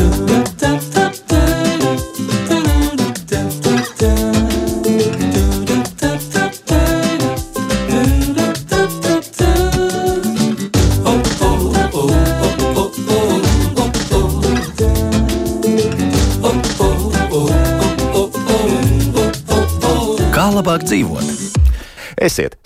[0.00, 0.49] Kā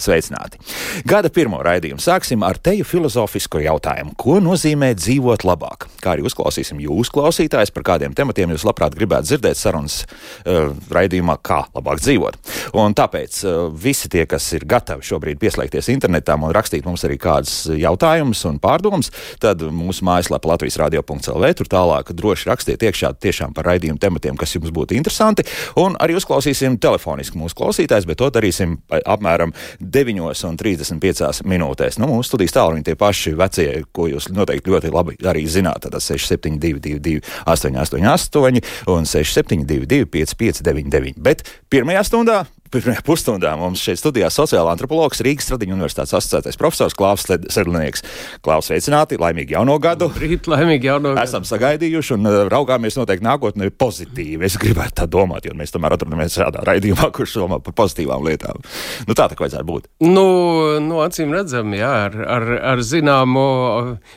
[0.04, 0.60] sveicināti!
[1.08, 5.88] Gada pirmo raidījumu sāksim ar teju filozofisku jautājumu, ko nozīmē dzīvot labāk.
[6.04, 11.38] Kā arī uzklausīsim jūs, klausītājs, par kādiem tematiem jūs labprāt gribētu dzirdēt sarunas uh, raidījumā,
[11.44, 12.38] kā labāk dzīvot.
[12.80, 17.18] Un tāpēc uh, visi tie, kas ir gatavi šobrīd pieslēgties internetam un rakstīt mums arī
[17.20, 19.10] kādus jautājumus un pārdomas,
[19.42, 24.54] tad mūsu mājaslapā Latvijas radio.clv tur tālāk droši rakstiet iekšā tiešām par raidījumu tematiem, kas
[24.56, 25.46] jums būtu interesanti.
[25.80, 29.54] Un arī uzklausīsim telefoniski mūsu klausītājs, bet to darīsim apmēram
[29.94, 32.00] 9,35 minūtēs.
[32.02, 35.86] Nu, mūsu studijas tālruņi tie paši vecie, ko jūs noteikti ļoti labi arī zināt.
[35.86, 41.16] Tad 6722, 888 un 672, 559.
[41.22, 42.42] Bet pirmajā stundā
[42.74, 48.02] pirmajā pusstundā mums šeit studijā sociālā antropologs Rīgas Tradiņu universitātes asociētais profesors Klaus Sedlnieks.
[48.44, 50.08] Klaus, sveicināti, laimīgi jauno gadu!
[50.18, 51.22] Rīt, laimīgi jauno gadu!
[51.22, 54.42] Esam sagaidījuši un uh, raugāmies noteikti nākotnē pozitīvi.
[54.48, 58.64] Es gribētu tā domāt, jo mēs tomēr atrodamies šādā raidījumā, kurš domā par pozitīvām lietām.
[59.06, 59.88] Nu, tā tā vajadzētu būt.
[60.08, 60.26] Nu,
[60.82, 63.46] nu acīm redzam, jā, ar, ar, ar zināmu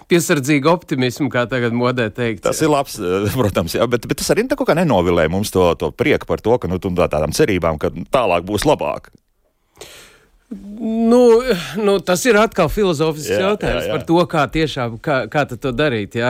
[0.09, 2.45] piesardzīgu optimismu, kā tagad modē teikt.
[2.47, 5.69] Tas ir labs, uh, protams, jā, bet, bet tas arī kaut kā nenovilē mums to,
[5.77, 9.11] to prieku par to, ka nu, tādām cerībām, ka tālāk būs labāk.
[10.49, 11.41] Nu,
[11.75, 13.95] nu, tas ir atkal filozofisks jā, jautājums jā, jā.
[13.97, 16.13] par to, kā tiešām kā, kā to darīt.
[16.15, 16.29] Jā.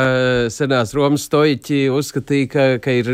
[0.49, 3.11] Senās Romas stoiķi uzskatīja, ka, ka ir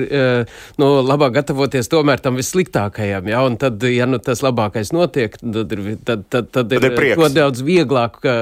[0.79, 3.27] nu, labāk gatavoties tomēr tam vissliktākajam.
[3.27, 6.95] Jā, un tad, ja nu, tas labākais notiek, tad ir, tad, tad, tad ir, tad
[6.95, 8.37] ir to daudz vieglāk ka,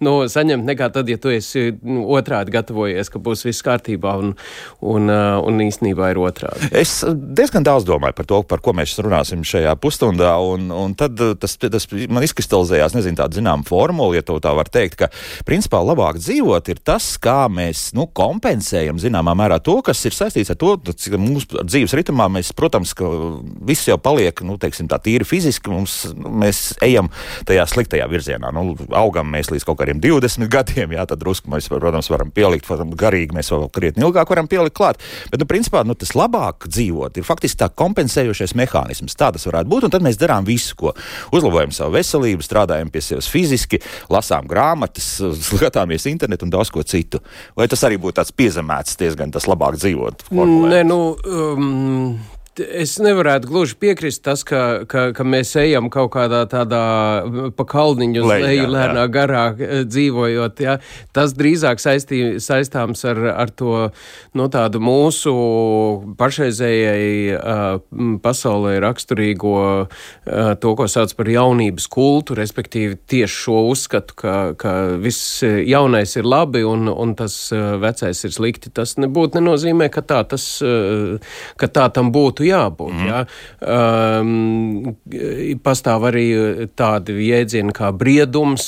[0.00, 4.32] nu, saņemt nekā tad, ja tu esi nu, otrādi gatavojies, ka būs viss kārtībā un,
[4.80, 6.72] un, un īstenībā ir otrādi.
[6.72, 11.20] Es diezgan daudz domāju par to, par ko mēs runāsim šajā pusstundā, un, un tad
[11.44, 11.60] tas.
[11.60, 15.10] tas man izkristalizējās, nezinu, tāda zināma formula, ja tā var teikt, ka
[15.48, 20.52] principā labāk dzīvot ir tas, kā mēs nu, kompensējam zināmā mērā to, kas ir saistīts
[20.52, 23.08] ar to, ka mūsu dzīves ritmā mēs, protams, ka
[23.66, 27.10] viss jau paliek, nu, teiksim, tā tīri fiziski, mums, nu, mēs ejam
[27.48, 28.52] tajā sliktajā virzienā.
[28.54, 32.68] Nu, augam mēs līdz kaut kādiem 20 gadiem, jā, tad drusku mēs, protams, varam pielikt,
[32.70, 35.02] varam garīgi mēs vēl krietni ilgāk varam pielikt klāt.
[35.30, 39.16] Bet, nu, principā, nu, tas labāk dzīvot ir faktiski tā kompensējošais mehānisms.
[39.18, 40.94] Tā tas varētu būt, un tad mēs darām visu, ko
[41.34, 43.80] uzlabojam savu veselību, strādājam pie sevis fiziski,
[44.12, 45.16] lasām grāmatas,
[45.50, 47.22] skatāmies internetu un daudz ko citu.
[47.58, 50.28] Vai tas arī būtu tāds piezemēts, diezgan tas labāk dzīvot?
[50.30, 50.78] Formulē?
[50.78, 51.02] Nē, nu.
[51.26, 56.82] Um es nevarētu gluži piekrist tas, ka, ka, ka mēs ejam kaut kādā tādā
[57.56, 59.10] pa kalniņu uz leju lēnā jā.
[59.12, 60.62] garā eh, dzīvojot.
[60.64, 60.76] Ja?
[61.16, 63.74] Tas drīzāk saistī, saistāms ar, ar to
[64.36, 65.34] nu, tādu mūsu
[66.18, 74.16] pašreizējai uh, pasaulē raksturīgo uh, to, ko sauc par jaunības kultu, respektīvi tieši šo uzskatu,
[74.18, 78.72] ka, ka viss jaunais ir labi un, un tas vecais ir slikti.
[78.74, 80.46] Tas nebūtu nenozīmē, ka tā, tas,
[81.60, 82.94] ka tā tam būtu jābūt.
[82.94, 83.06] Mm.
[83.10, 83.20] Jā.
[83.76, 86.26] Um, pastāv arī
[86.78, 88.66] tādi jēdzieni kā briedums,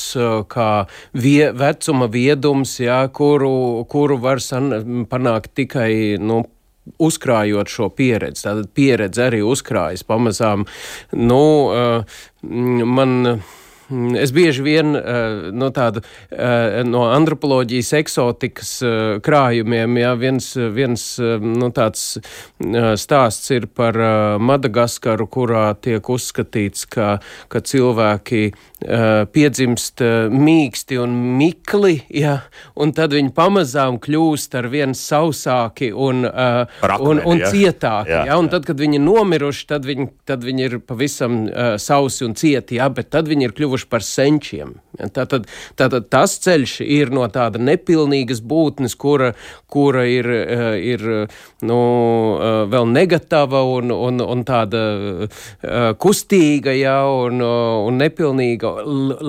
[0.52, 0.70] kā
[1.16, 4.70] vie, vecuma viedums, jā, kuru, kuru var san,
[5.10, 6.42] panākt tikai nu,
[6.98, 8.46] uzkrājot šo pieredzi.
[8.46, 10.64] Tātad pieredze arī uzkrājas pamazām.
[11.12, 13.42] Nu, uh, man
[14.20, 21.04] es bieži vien eh, no tādu eh, no antropoloģijas eksotikas eh, krājumiem, jā, viens, viens
[21.40, 22.18] nu, tāds
[23.00, 23.96] stāsts ir par
[24.42, 27.16] Madagaskaru, kurā tiek uzskatīts, ka,
[27.48, 32.36] ka cilvēki piedzimst mīksti un mikli, jā,
[32.78, 37.50] un tad viņi pamazām kļūst ar vien sausāki un, Rakmeni, un, un jā.
[37.50, 38.14] cietāki.
[38.14, 41.40] Jā, jā, un tad, kad viņi ir nomiruši, tad viņi, tad viņi ir pavisam
[41.82, 44.76] sausi un cieti, jā, bet tad viņi ir kļuvuši par senčiem.
[44.98, 45.46] Tātad,
[45.78, 49.32] tātad tas ceļš ir no tāda nepilnīgas būtnes, kura,
[49.70, 51.04] kura ir, eh, ir
[51.62, 51.78] nu,
[52.34, 54.82] eh, vēl negatava un, un, un tāda
[55.28, 58.67] eh, kustīga ja, un, un nepilnīga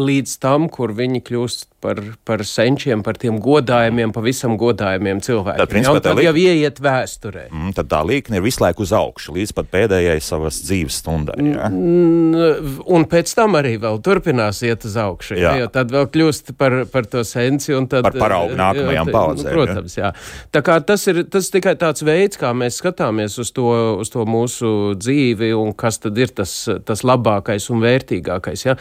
[0.09, 5.61] līdz tam, kur viņi kļūst par, par senčiem, par tiem godājumiem, pavisam godājumiem cilvēkiem.
[5.61, 7.45] Tad, principā, ja, tad jau ieiet vēsturē.
[7.49, 11.37] Mm, tad tā līkne ir visu laiku uz augšu, līdz pat pēdējai savas dzīves stundai.
[11.47, 11.69] Ja?
[11.71, 15.37] Mm, un pēc tam arī vēl turpinās iet uz augšu.
[15.39, 15.55] Jā.
[15.61, 17.71] Ja, tad vēl kļūst par, par to senci.
[17.89, 19.53] Tad, par paraugu nākamajām paudzēm.
[19.55, 20.11] Protams, jā.
[20.11, 20.49] jā.
[20.55, 23.69] Tā kā tas ir tas tikai tāds veids, kā mēs skatāmies uz to,
[24.03, 26.53] uz to mūsu dzīvi un kas tad ir tas,
[26.85, 28.65] tas labākais un vērtīgākais.
[28.67, 28.75] Ja?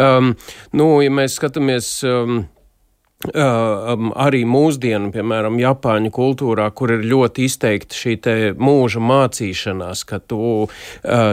[0.00, 0.32] Um,
[0.72, 1.98] nu, ja mēs skatāmies.
[2.08, 2.44] Um,
[3.20, 8.14] Um, arī mūsdienu, piemēram, Japāņu kultūrā, kur ir ļoti izteikti šī
[8.56, 10.70] mūža mācīšanās, ka tu uh,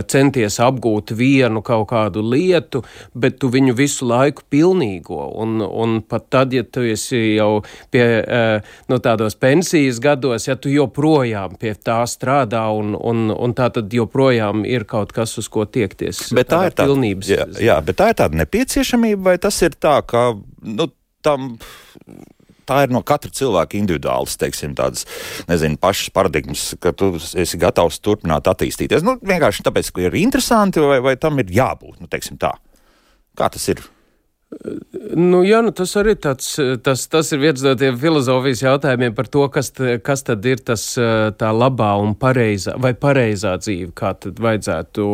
[0.03, 2.81] centies apgūt vienu kaut kādu lietu,
[3.15, 5.29] bet tu viņu visu laiku pilnīgo.
[5.39, 7.63] Un, un pat tad, ja tu esi jau
[7.95, 13.31] pie uh, no nu, tādos pensijas gados, ja tu joprojām pie tā strādā un, un,
[13.31, 16.33] un tā tad joprojām ir kaut kas, uz ko tiekties.
[16.35, 17.31] Bet tā ir tā, pilnības.
[17.31, 20.33] Jā, jā, bet tā ir tāda nepieciešamība, vai tas ir tā, ka.
[20.67, 20.91] Nu,
[21.27, 21.53] tam
[22.67, 25.05] tā ir no katra cilvēka individuāls, teiksim, tādas,
[25.47, 29.05] nezinu, pašas paradigmas, ka tu esi gatavs turpināt attīstīties.
[29.07, 32.53] Nu, vienkārši tāpēc, ka ir interesanti vai, vai tam ir jābūt, nu, teiksim tā.
[33.37, 33.85] Kā tas ir?
[34.47, 36.53] Nu, jā, nu, tas arī tāds,
[36.83, 39.73] tas, tas ir viens no tiem filozofijas jautājumiem par to, kas,
[40.05, 40.83] kas tad ir tas
[41.39, 45.07] tā labā un pareizā, vai pareizā dzīve, kā tad vajadzētu.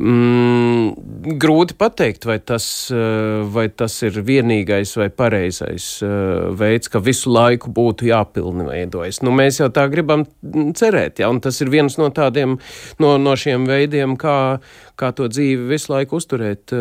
[0.00, 2.66] Mm, grūti pateikt, vai tas,
[3.52, 5.90] vai tas ir vienīgais vai pareizais
[6.56, 9.20] veids, ka visu laiku būtu jāpilnveidojas.
[9.26, 12.56] Nu, mēs jau tā gribam cerēt, ja, un tas ir viens no tādiem,
[13.02, 14.38] no, no šiem veidiem, kā,
[14.96, 16.72] kā to dzīvi visu laiku uzturēt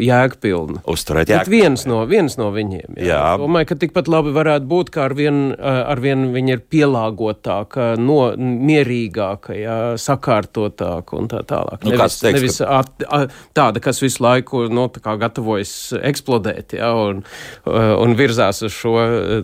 [0.00, 0.80] jēgpilnu.
[1.02, 1.50] Uzturēt jēgpilnu.
[1.50, 2.96] Bet viens no, viens no viņiem.
[2.96, 3.08] Jā.
[3.10, 3.22] jā.
[3.42, 7.92] Domāju, ka tikpat labi varētu būt, ka ar vien, uh, ar vien viņi ir pielāgotāka,
[8.00, 11.82] no, mierīgāka, jā, sakārtotāka un tā tālāk.
[11.82, 12.82] Nu, nevis, teiks, nevis ka...
[12.82, 17.24] at, at, tāda, kas visu laiku no, nu, tā gatavojas eksplodēt jā, un,
[17.66, 18.94] uh, un virzās uz šo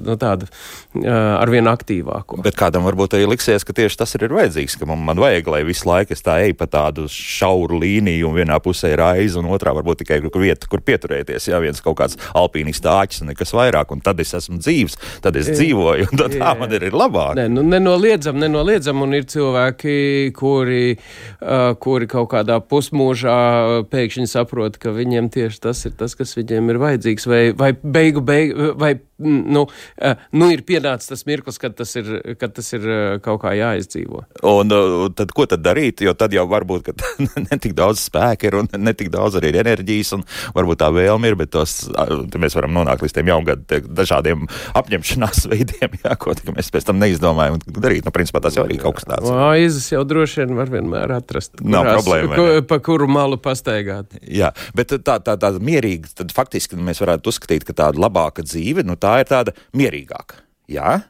[0.05, 0.49] nu, tādu
[1.09, 2.41] ar vien aktīvāko.
[2.45, 5.63] Bet kādam varbūt arī liksies, ka tieši tas ir vajadzīgs, ka man, man vajag, lai
[5.67, 9.51] visu laiku es tā eju pa tādu šauru līniju un vienā pusē ir aiza, un
[9.53, 11.48] otrā varbūt tikai kur vieta, kur pieturēties.
[11.49, 15.39] Jā, viens kaut kāds alpīnis tāķis un nekas vairāk, un tad es esmu dzīves, tad
[15.41, 17.35] es dzīvoju, un tad tā man ir, ir labāk.
[17.39, 19.97] Ne, nu, nenoliedzam, nenoliedzam, un ir cilvēki,
[20.37, 23.39] kuri, uh, kuri kaut kādā pusmūžā
[23.93, 28.25] pēkšņi saprot, ka viņiem tieši tas ir tas, kas viņiem ir vajadzīgs, vai, vai beigu,
[28.25, 32.85] beigu, vai nu, uh, nu ir pienācis tas mirklis, kad tas ir, kad tas ir
[32.87, 34.23] uh, kaut kā jāizdzīvo.
[34.47, 36.05] Un, un tad ko tad darīt?
[36.07, 36.93] Jo tad jau varbūt
[37.49, 40.25] netik daudz spēka ir un ne tik daudz arī ir enerģijas, un
[40.57, 41.75] varbūt tā vēlme ir, bet tos,
[42.39, 44.47] mēs varam nonākt līdz tiem jaungadu dažādiem
[44.79, 48.07] apņemšanās veidiem, jā, ko mēs pēc tam neizdomājam darīt.
[48.07, 49.31] Nu, principā tas jau arī kaut kas tāds.
[49.49, 51.59] Aizas jau droši vien var vienmēr atrast.
[51.63, 52.39] Nav kurās, problēma.
[52.39, 54.19] Ku, pa kuru malu pastaigāt.
[54.25, 58.87] Jā, bet tā, tā, tā mierīga, tad faktiski mēs varētu uzskatīt, ka tāda labāka dzīve,
[58.87, 60.43] nu tā ir tāda mierīgāka.
[60.69, 61.01] Jā?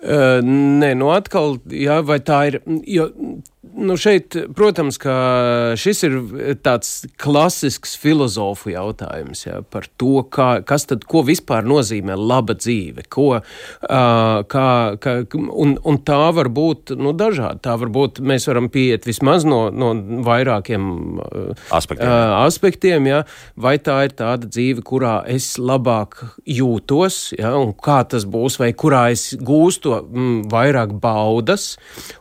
[0.00, 2.62] Uh, nē, nu atkal, jā, vai tā ir.
[2.88, 3.10] Jo
[3.76, 5.12] Nu šeit, protams, ka
[5.78, 6.14] šis ir
[6.64, 13.04] tāds klasisks filozofu jautājums ja, par to, kā, kas tad, ko vispār nozīmē laba dzīve,
[13.12, 14.66] ko, uh, kā,
[15.02, 17.62] kā, un, un tā var būt, nu, dažādi.
[17.66, 19.92] Tā var būt, mēs varam pieiet vismaz no, no
[20.26, 20.90] vairākiem
[21.76, 23.22] aspektiem, uh, aspektiem ja,
[23.60, 26.18] vai tā ir tāda dzīve, kurā es labāk
[26.48, 31.74] jūtos, ja, un kā tas būs, vai kurā es gūstu mm, vairāk baudas,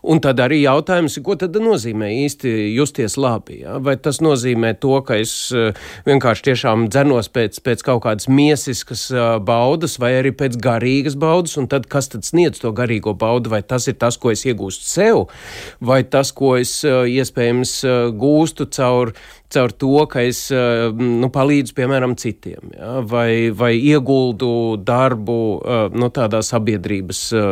[0.04, 3.62] un tad arī jautājums, ko tad nozīmē īsti justies labi?
[3.64, 3.78] Ja?
[3.84, 5.78] Vai tas nozīmē to, ka es eh,
[6.08, 11.58] vienkārši tiešām dzenos pēc, pēc kaut kādas miesiskas eh, baudas, vai arī pēc garīgas baudas,
[11.62, 13.54] un tad kas tad sniedz to garīgo baudu?
[13.54, 15.26] Vai tas ir tas, ko es iegūstu sev,
[15.80, 17.80] vai tas, ko es eh, iespējams
[18.20, 19.16] gūstu caur
[19.50, 25.80] caur to, ka es eh, nu, palīdzu, piemēram, citiem, ja, vai, vai ieguldu darbu eh,
[25.98, 27.48] nu, tādā sabiedrības eh,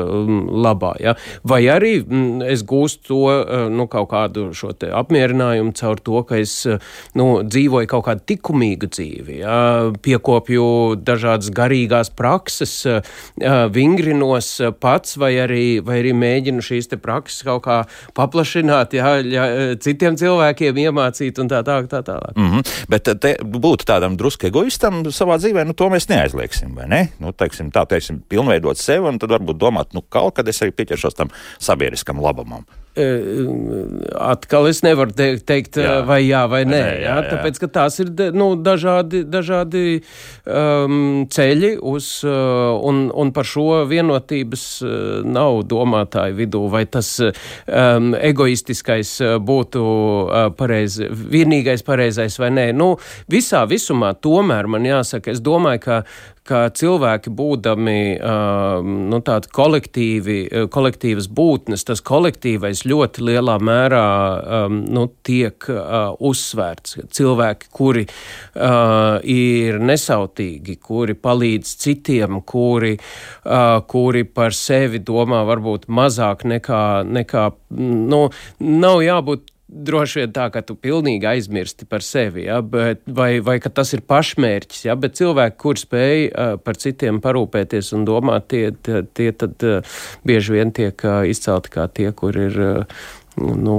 [0.67, 1.15] labā, ja,
[1.47, 3.19] vai arī mm, es gūstu to
[3.71, 6.53] nu, kaut kādu šo apmierinājumu caur to, ka es
[7.17, 9.57] nu, dzīvoju kaut kādu likumīgu dzīvi, ja,
[10.03, 10.67] piekopju
[11.07, 12.73] dažādas garīgās prakses,
[13.73, 14.49] vingrinos
[14.81, 17.79] pats, vai arī, vai arī mēģinu šīs prakses kaut kā
[18.17, 19.47] paplašināt, ja, ja,
[19.81, 21.97] citiem cilvēkiem iemācīt un tā tālāk tālāk.
[21.97, 22.35] Tā tālāk.
[22.35, 22.85] Mm -hmm.
[22.89, 27.07] Bet te būt tādam drusku egoistam savā dzīvē, nu, to mēs neaizliegsim, vai ne?
[27.19, 30.71] Nu, teiksim, tā, teiksim, pilnveidot sevi un tad varbūt domāt, nu, kaut kad es arī
[30.71, 31.29] pieķeršos tam
[31.59, 32.65] sabiedriskam labumam.
[32.97, 33.45] Eh,
[34.17, 35.99] atkal es nevaru teikt, teikt jā.
[36.07, 39.83] vai jā vai nē, nē jā, jā, tāpēc, ka tās ir nu, dažādi, dažādi
[40.49, 44.63] um, ceļi uz, uh, un, un par šo vienotības
[45.29, 49.13] nav domātāju vidū, vai tas um, egoistiskais
[49.45, 50.97] būtu uh, pareiz,
[51.37, 52.71] vienīgais pareizais vai nē.
[52.77, 52.95] Nu,
[53.29, 56.01] visā visumā tomēr man jāsaka, es domāju, ka
[56.47, 60.37] ka cilvēki būdami uh, nu, tādi kolektīvi,
[60.73, 64.05] kolektīvas būtnes, tas kolektīvais ļoti lielā mērā
[64.67, 66.99] um, nu, tiek uh, uzsvērts.
[67.17, 75.89] Cilvēki, kuri uh, ir nesautīgi, kuri palīdz citiem, kuri, uh, kuri par sevi domā varbūt
[75.91, 76.81] mazāk nekā,
[77.19, 78.23] nekā nu,
[78.63, 83.57] nav jābūt droši vien tā, ka tu pilnīgi aizmirsti par sevi, ja, bet, vai, vai
[83.63, 88.47] ka tas ir pašmērķis, ja, bet cilvēki, kur spēj uh, par citiem parūpēties un domāt,
[88.53, 89.97] tie, tie, tie tad uh,
[90.27, 93.03] bieži vien tiek uh, izcelti kā tie, kur ir, uh,
[93.37, 93.77] nu,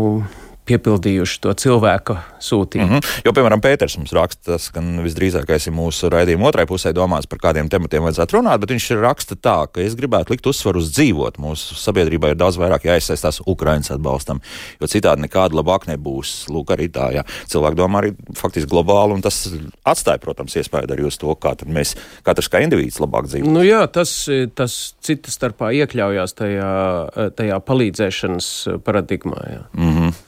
[0.68, 2.86] piepildījuši to cilvēku sūtījumu.
[2.86, 3.22] Mm -hmm.
[3.26, 7.38] Jo, piemēram, Pēters mums raksta, tas gan visdrīzākais ir mūsu raidījuma otrai pusē domāts, par
[7.38, 11.38] kādiem tematiem vajadzētu runāt, bet viņš raksta tā, ka es gribētu likt uzsvaru uz dzīvot.
[11.38, 14.40] Mūsu sabiedrībā ir daudz vairāk jāiesaistās Ukraiņas atbalstam,
[14.80, 16.48] jo citādi nekāda labāk nebūs.
[16.48, 17.24] Lūk, arī tā, jā.
[17.48, 19.48] Cilvēki domā arī faktiski globāli, un tas
[19.84, 23.52] atstāja, protams, iespēju arī uz to, kā mēs katrs kā indivīds labāk dzīvojam.
[23.54, 26.70] Nu jā, tas, tas cita starpā iekļaujās tajā,
[27.38, 28.48] tajā palīdzēšanas
[28.84, 29.42] paradigmā.
[29.48, 29.62] Jā.
[29.72, 30.27] Mm -hmm.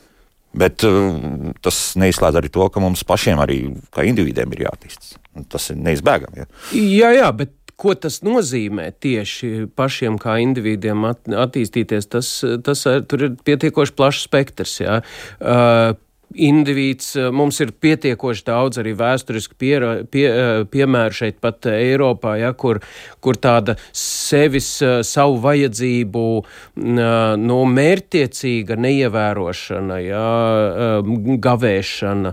[0.56, 3.60] Bet uh, tas neizslēdz arī to, ka mums pašiem arī
[3.94, 5.14] kā individiem ir jāattīstās.
[5.52, 6.42] Tas ir neizbēgami.
[6.42, 6.48] Ja?
[6.74, 12.32] Jā, jā, bet ko tas nozīmē tieši pašiem kā individiem at, attīstīties, tas,
[12.66, 14.76] tas tur ir pietiekoši plašs spektrs.
[14.82, 15.00] Jā.
[15.38, 15.94] Uh,
[16.34, 17.14] indivīds.
[17.16, 19.74] Eh, mums ir pietiekoši daudz arī vēsturiski pie,
[20.10, 22.80] pie, eh, piemēru šeit pat Eiropā, ja, kur,
[23.20, 26.44] kur tāda sevis, eh, savu vajadzību
[26.80, 31.02] no mērķtiecīga neievērošana, ja,
[31.40, 32.32] gavēšana,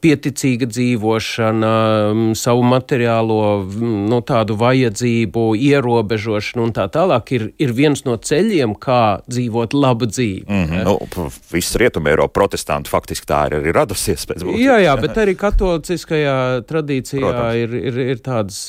[0.00, 3.64] pieticīga dzīvošana, savu materiālo
[4.08, 10.06] no tādu vajadzību ierobežošana un tā tālāk ir, ir viens no ceļiem, kā dzīvot labu
[10.06, 10.44] dzīvi.
[10.48, 10.84] Mm -hmm.
[10.84, 14.62] nu, Viss Rietumē Eiropa protestantu faktiski tā ir arī radusies pēc būtības.
[14.62, 16.36] Jā, jā, bet arī katoliciskajā
[16.68, 17.60] tradīcijā Protams.
[17.64, 18.60] ir, ir, ir tādas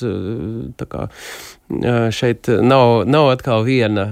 [0.79, 1.07] tā kā
[2.15, 4.05] šeit nav, nav atkal viena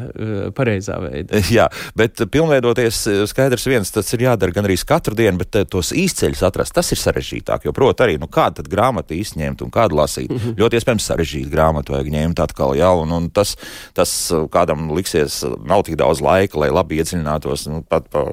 [0.55, 1.41] pareizā veida.
[1.57, 6.43] Jā, bet pilnveidoties skaidrs viens, tas ir jādara gan arī katru dienu, bet tos īsceļus
[6.47, 7.67] atrast, tas ir sarežģītāk.
[7.67, 10.29] Jo, protams, arī, nu, kādu tad grāmatu izņemt un kādu lasīt.
[10.31, 10.55] Mm -hmm.
[10.61, 13.55] Ļoti iespējams sarežģīt grāmatu vajag ņemt atkal, jā, un, un tas,
[13.93, 18.25] tas kādam liksies, nav tik daudz laika, lai labi iedziļinātos, nu, pat pa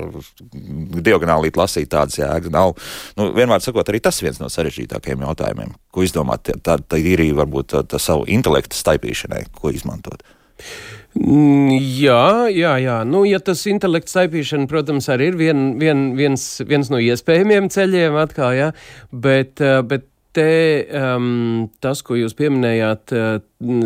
[1.02, 2.76] diagonālīt lasīt tādas jēgas nav.
[3.16, 7.32] Nu, vienmēr sakot, arī tas viens no sarežģītākajiem jautājumiem, ko izdomāt, tā, tā ir arī
[7.36, 10.22] varbūt tā, tā savu intelektu staipīšanu saipīšanai, ko izmantot?
[11.16, 13.04] Mm, jā, jā, jā.
[13.04, 18.16] Nu, ja tas intelekts saipīšana, protams, arī ir vien, vien, viens, viens no iespējamiem ceļiem
[18.20, 18.72] atkal, jā,
[19.12, 23.38] bet, eh, bet te um, tas, ko jūs pieminējāt, uh,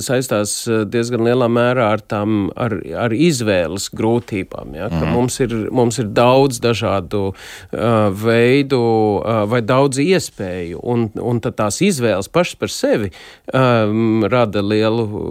[0.02, 2.74] saistās uh, diezgan lielā mērā ar tām ar,
[3.06, 4.74] ar izvēles grūtībām.
[4.74, 4.88] Ja?
[4.90, 5.12] Mm.
[5.14, 11.80] Mums, ir, mums ir daudz dažādu uh, veidu uh, vai daudz iespēju, un, un tās
[11.86, 13.12] izvēles pašas par sevi
[13.54, 15.26] um, rada lielu uh,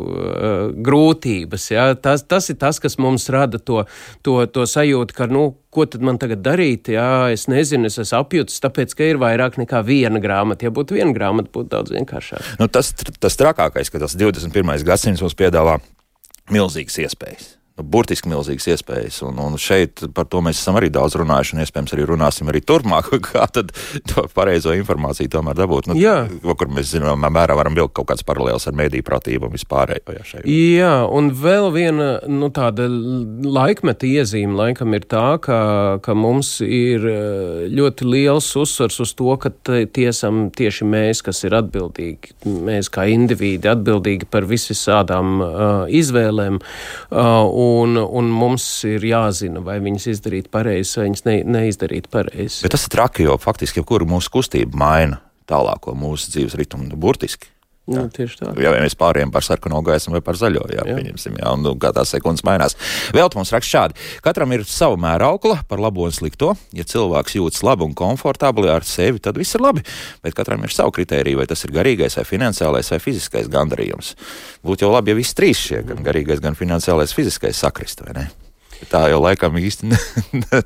[0.87, 1.71] grūtības.
[1.75, 1.89] Ja?
[1.99, 3.83] Tas, tas ir tas, kas mums rada to,
[4.23, 6.89] to, to sajūtu, ka nu, ko tad man tagad darīt?
[6.93, 10.65] Jā, es nezinu, es esmu apjutis, tāpēc, ka ir vairāk nekā viena grāmata.
[10.65, 12.55] Ja būtu viena grāmata, būtu daudz vienkāršāk.
[12.61, 12.91] Nu, tas,
[13.21, 14.83] tas trakākais, ka tas 21.
[14.87, 15.79] gadsimts mums piedāvā
[16.53, 19.21] milzīgas iespējas burtiski milzīgas iespējas.
[19.27, 22.61] Un, un šeit par to mēs esam arī daudz runājuši, un iespējams arī runāsim arī
[22.65, 23.73] turpmāk, kā tad
[24.09, 25.91] to pareizo informāciju tomēr dabūt.
[25.91, 26.21] Nu, Jā.
[26.59, 30.17] Kur mēs zinām, mērā varam vilkt kaut kāds paralēls ar mediju pratību un vispārējo.
[30.19, 30.43] Jā,
[30.79, 35.59] Jā, un vēl viena nu, tāda laikmeta iezīme laikam ir tā, ka,
[36.03, 39.51] ka mums ir eh, ļoti liels uzsvars uz to, ka
[39.93, 42.35] tiesam tieši mēs, kas ir atbildīgi,
[42.67, 45.51] mēs kā indivīdi atbildīgi par visvisādām uh,
[45.99, 46.59] izvēlēm.
[46.59, 52.63] Uh, un, un mums ir jāzina, vai viņas izdarīt pareizi, vai viņas ne, neizdarīt pareizi.
[52.65, 57.49] Bet tas ir traki, jo faktiski jebkura mūsu kustība maina tālāko mūsu dzīves ritmu burtiski.
[57.89, 58.51] Jā, nu, tieši tā.
[58.61, 60.97] Ja mēs pārējām par sarkano gaismu vai par zaļo, jā, jā.
[60.99, 62.77] pieņemsim, jā, un nu, kā tās sekundes mainās.
[63.15, 64.09] Vēl mums raksta šādi.
[64.25, 66.53] Katram ir sava mēraukla par labo un slikto.
[66.75, 69.85] Ja cilvēks jūtas labi un komfortabli ar sevi, tad viss ir labi.
[70.25, 74.13] Bet katram ir savu kritēriju, vai tas ir garīgais, vai finansiālais, vai fiziskais gandarījums.
[74.65, 78.29] Būtu jau labi, ja visi trīs šie, gan garīgais, gan finansiālais, fiziskais sakrist, vai ne?
[78.87, 79.89] Tā jau laikam īsti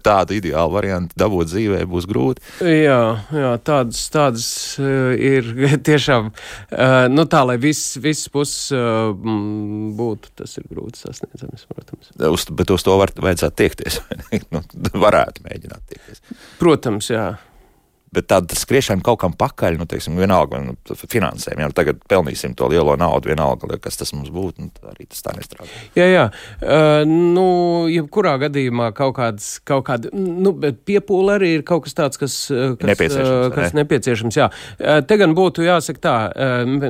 [0.05, 2.43] tādu ideālu variantu dabūt dzīvē būs grūti.
[2.61, 2.99] Jā,
[3.33, 4.47] jā tādas, tādas
[4.81, 5.49] uh, ir
[5.89, 9.13] tiešām, uh, nu tā, lai viss, viss puses uh,
[9.97, 12.13] būtu, tas ir grūti sasniedzams, protams.
[12.29, 13.99] Uz, bet uz to var, vajadzētu tiekties,
[14.53, 14.61] nu,
[14.93, 16.23] varētu mēģināt tiekties.
[16.61, 17.31] Protams, jā
[18.13, 22.69] bet tāda skriešana kaut kam pakaļ, nu, teiksim, vienalga, nu, finansēm, ja tagad pelnīsim to
[22.71, 25.69] lielo naudu, vienalga, kas tas mums būtu, nu, arī tas tā nestrādā.
[25.97, 27.45] Jā, jā, uh, nu,
[27.91, 32.37] jebkurā gadījumā kaut kāds, kaut kāda, nu, bet piepūle arī ir kaut kas tāds, kas,
[32.49, 33.83] kas nepieciešams, uh, kas ne?
[33.83, 34.49] nepieciešams, jā.
[34.77, 36.89] Uh, te gan būtu jāsaka tā, uh,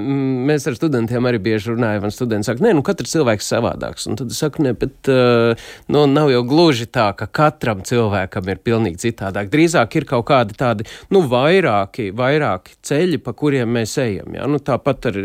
[0.49, 4.19] mēs ar studentiem arī bieži runājam, un studenti saka, nē, nu, katrs cilvēks savādāks, un
[4.19, 8.61] tad es saku, ne, bet, uh, nu, nav jau gluži tā, ka katram cilvēkam ir
[8.63, 9.51] pilnīgi citādāk.
[9.53, 14.33] Drīzāk ir kaut kādi tādi, nu, vairāki, vairāki ceļi, pa kuriem mēs ejam.
[14.35, 14.47] Ja?
[14.49, 15.19] Nu, tāpat, ar,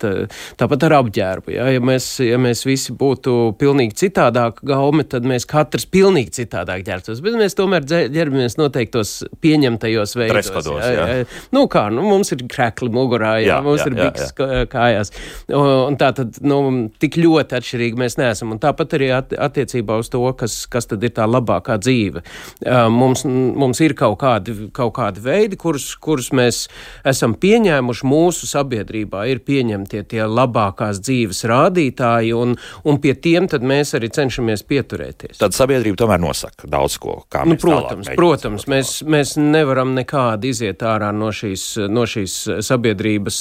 [0.00, 0.12] tā,
[0.60, 1.54] tāpat ar apģērbu.
[1.54, 1.68] Ja?
[1.72, 7.22] Ja, mēs, ja mēs visi būtu pilnīgi citādāk gaumi, tad mēs katrs pilnīgi citādāk ģērbtos.
[7.24, 10.52] Bet mēs tomēr ģērbamies noteiktos pieņemtajos veidos.
[10.52, 11.06] Pados, ja?
[11.08, 11.24] Ja?
[11.54, 13.56] Nu, kā, nu, mums ir krekli mugurā, ja?
[13.56, 14.34] jā, mums jā, ir biks
[14.72, 15.12] kājās.
[15.52, 16.60] Un tā tad, nu,
[17.02, 18.52] tik ļoti atšķirīgi mēs neesam.
[18.54, 22.24] Un tāpat arī attiecībā uz to, kas, kas tad ir tā labākā dzīve.
[22.92, 26.64] Mums, mums ir kaut kādi, kaut kādi veidi, kurus, kurus mēs
[27.08, 32.56] esam pieņēmuši mūsu sabiedrībā, ir pieņemtie tie labākās dzīves rādītāji, un,
[32.88, 35.38] un pie tiem mēs arī cenšamies pieturēties.
[35.40, 37.18] Tad sabiedrība tomēr nosaka daudz ko.
[37.48, 43.40] Nu, protams, protams mēs, mēs nevaram nekādi iziet ārā no šīs, no šīs sabiedrības.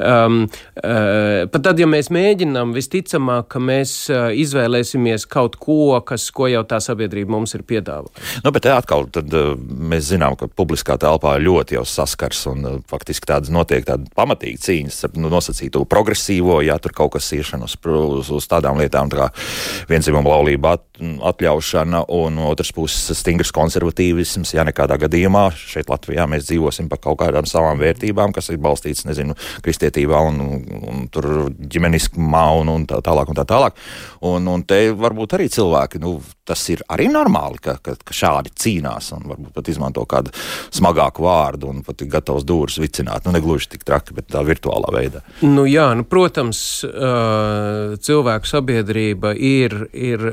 [0.00, 6.48] Um, uh, pat tad, ja mēs mēģinām, visticamāk, ka mēs izvēlēsimies kaut ko, kas, ko
[6.50, 8.42] jau tā sabiedrība mums ir piedāvājusi.
[8.44, 13.30] Nu, bet atkal tad, mēs zinām, ka publiskā telpā ļoti jau saskars un uh, faktiski
[13.30, 17.76] tādas notiek tāda pamatīga cīņas ar nu, nosacīto progresīvo, ja tur kaut kas iešana uz,
[17.80, 19.28] uz, uz tādām lietām tā kā
[19.90, 20.84] vienzimuma laulība at,
[21.30, 27.20] atļaušana un otrs puses stingrs konservatīvisms, ja nekādā gadījumā šeit Latvijā mēs dzīvosim pa kaut
[27.22, 32.88] kādām savām vērtībām, kas ir balstīts, nezinu, kristietībā un, un, un tur ģimeniskumā un, un
[32.88, 33.78] tā tālāk un tā tālāk.
[34.26, 38.54] Un, un te varbūt arī cilvēki, nu, tas ir arī normāli, ka, ka, ka šādi
[38.56, 40.34] cīnās un varbūt pat izmanto kādu
[40.74, 43.26] smagāku vārdu un pat ir gatavs dūrus vicināt.
[43.26, 45.22] Nu, negluži tik traki, bet tā virtuālā veidā.
[45.44, 46.60] Nu, jā, nu, protams,
[48.06, 50.28] cilvēku sabiedrība ir, ir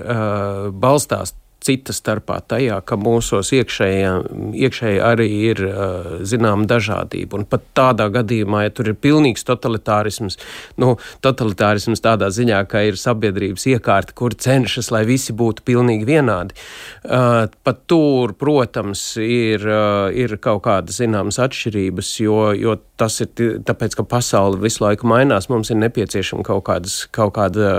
[0.74, 5.62] balstās cita starpā tajā, ka mūsos iekšēji arī ir
[6.28, 7.40] zinām dažādība.
[7.40, 10.40] Un pat tādā gadījumā, ja tur ir pilnīgs totalitārisms,
[10.82, 16.58] nu, totalitārisms tādā ziņā, ka ir sabiedrības iekārta, kur cenšas, lai visi būtu pilnīgi vienādi,
[17.04, 19.66] pat tur, protams, ir,
[20.18, 25.50] ir kaut kādas zināmas atšķirības, jo, jo tas ir tāpēc, ka pasaule visu laiku mainās,
[25.52, 27.72] mums ir nepieciešama kaut, kādas, kaut kāda,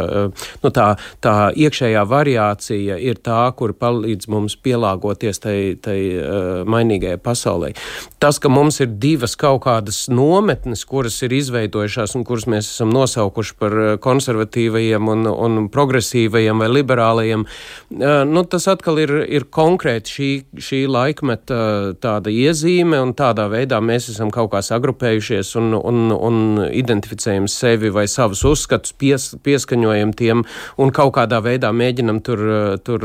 [0.64, 0.88] nu, tā,
[1.24, 7.74] tā iekšējā variācija ir tā, kur kuri palīdz mums pielāgoties tai, tai uh, mainīgajai pasaulē.
[8.18, 12.92] Tas, ka mums ir divas kaut kādas nometnes, kuras ir izveidojušās un kuras mēs esam
[12.92, 19.44] nosaukuši par uh, konservatīvajiem un, un progresīvajiem vai liberālajiem, uh, nu, tas atkal ir, ir
[19.50, 25.74] konkrēti šī, šī laikmeta tāda iezīme, un tādā veidā mēs esam kaut kā sagrupējušies un,
[25.78, 30.44] un, un identificējam sevi vai savus uzskatus, pies, pieskaņojam tiem
[30.80, 32.44] un kaut kādā veidā mēģinam tur,
[32.84, 33.04] tur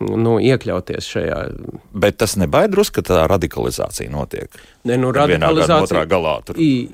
[0.00, 1.40] nu, iekļauties šajā.
[1.92, 4.54] Bet tas nebaid drusku, ka tā radikalizācija notiek.
[4.88, 5.82] Ne, nu, radikalizācija.
[5.88, 6.60] Otrā galā tur.
[6.60, 6.90] I,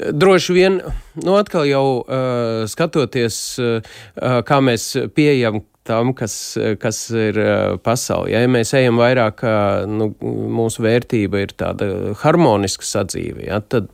[0.00, 0.78] Droši vien,
[1.20, 3.98] nu, atkal jau uh, skatoties, uh,
[4.46, 6.34] kā mēs pieejam tam, kas,
[6.80, 7.38] kas ir
[7.84, 8.30] pasaulē.
[8.32, 9.42] Ja mēs ejam vairāk,
[9.90, 13.90] nu, mūsu vērtība ir tāda harmoniska sadzīve, ja, tad,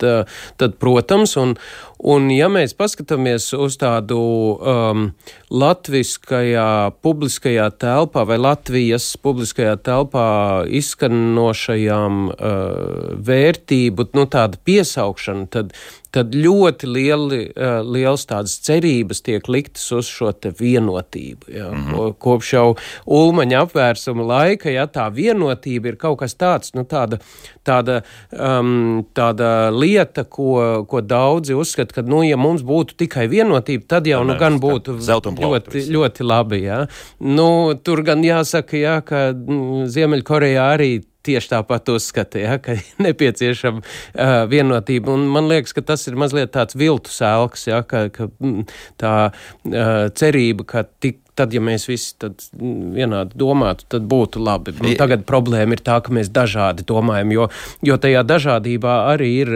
[0.60, 1.56] tad, protams, un,
[2.04, 5.08] un ja mēs paskatāmies uz tādu um,
[5.50, 6.68] latviskajā
[7.04, 10.28] publiskajā telpā vai Latvijas publiskajā telpā
[10.80, 15.72] izskanošajām uh, vērtību, nu, tāda piesaukšana, tad,
[16.16, 21.50] tad ļoti lieli, uh, liels tādas cerības tiek liktas uz šo vienotību.
[21.52, 21.70] Ja.
[21.70, 22.14] Mm -hmm.
[22.18, 22.76] Kopš jau
[23.06, 27.18] ulmaņa apvērsuma laika, ja tā vienotība ir kaut kas tāds, nu tāda,
[27.64, 28.02] tāda,
[28.32, 34.06] um, tāda lieta, ko, ko daudzi uzskata, ka, nu, ja mums būtu tikai vienotība, tad
[34.06, 36.86] jau, nu, gan būtu ļoti, ļoti labi, ja.
[37.20, 40.90] Nu, tur gan jāsaka, ja, ka mm, Ziemeļkorejā arī
[41.26, 45.14] tieši tāpat uzskata, ja, ka ir nepieciešama uh, vienotība.
[45.14, 48.66] Un man liekas, ka tas ir mazliet tāds viltu sēlks, ja, ka, ka mm,
[49.02, 54.76] tā uh, cerība, ka tik tad, ja mēs visi mm, vienādi domātu, tad būtu labi.
[54.80, 57.50] Un tagad problēma ir tā, ka mēs dažādi domājam, jo,
[57.86, 59.52] jo tajā dažādībā arī ir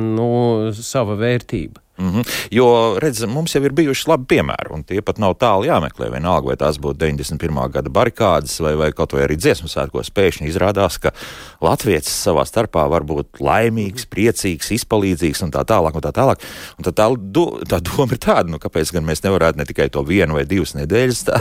[0.00, 0.30] nu,
[0.76, 1.84] sava vērtība.
[1.98, 2.28] Mm -hmm.
[2.50, 6.10] Jo, redz, mums jau ir bijuši labi piemēri, un tie pat nav tālu jāmeklē.
[6.12, 7.70] Vienalga, vai tās būtu 91.
[7.70, 11.10] gada barikādas, vai, vai kaut vai arī dziesmu svētkos, pēkšņi izrādās, ka
[11.60, 15.94] Latvijas savā starpā var būt laimīgs, priecīgs, izpalīdzīgs un tā tālāk.
[15.94, 16.38] Un tā, tālāk.
[16.78, 19.88] Un tā, tā, do, tā doma ir tāda, nu, kāpēc gan mēs nevarētu ne tikai
[19.88, 21.40] to vienu vai divas nedēļas tā,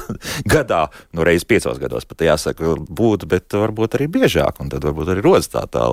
[0.49, 5.13] gadā, nu, reizes piecos gados pat jāsaka, būt, bet varbūt arī biežāk, un tad varbūt
[5.13, 5.85] arī rodas tā, tā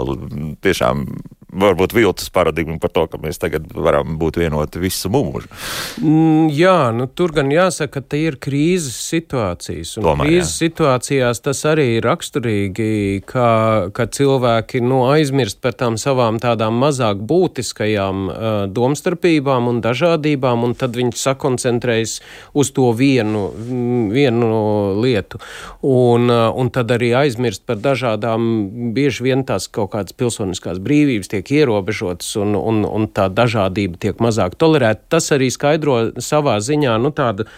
[0.64, 1.06] tiešām
[1.54, 5.48] varbūt viltus paradigmu par to, ka mēs tagad varam būt vienoti visu mūžu.
[6.02, 9.94] Mm, jā, nu, tur gan jāsaka, ka tie ir krīzes situācijas.
[10.02, 10.66] Tomēr, krīzes jā.
[10.66, 12.88] situācijās tas arī ir raksturīgi,
[13.28, 13.48] ka,
[13.94, 20.74] ka cilvēki nu, aizmirst par tām savām tādām mazāk būtiskajām uh, domstarpībām un dažādībām, un
[20.78, 22.16] tad viņi sakoncentrējas
[22.54, 23.46] uz to vienu,
[24.14, 24.50] vienu
[25.04, 25.40] lietu.
[25.84, 28.50] Un, uh, un tad arī aizmirst par dažādām,
[28.96, 34.22] bieži vien tās kaut kādas pilsoniskās brīvības tiek ierobežotas un, un, un tā dažādība tiek
[34.24, 35.04] mazāk tolerēta.
[35.16, 37.48] Tas arī skaidro savā ziņā nu, tādu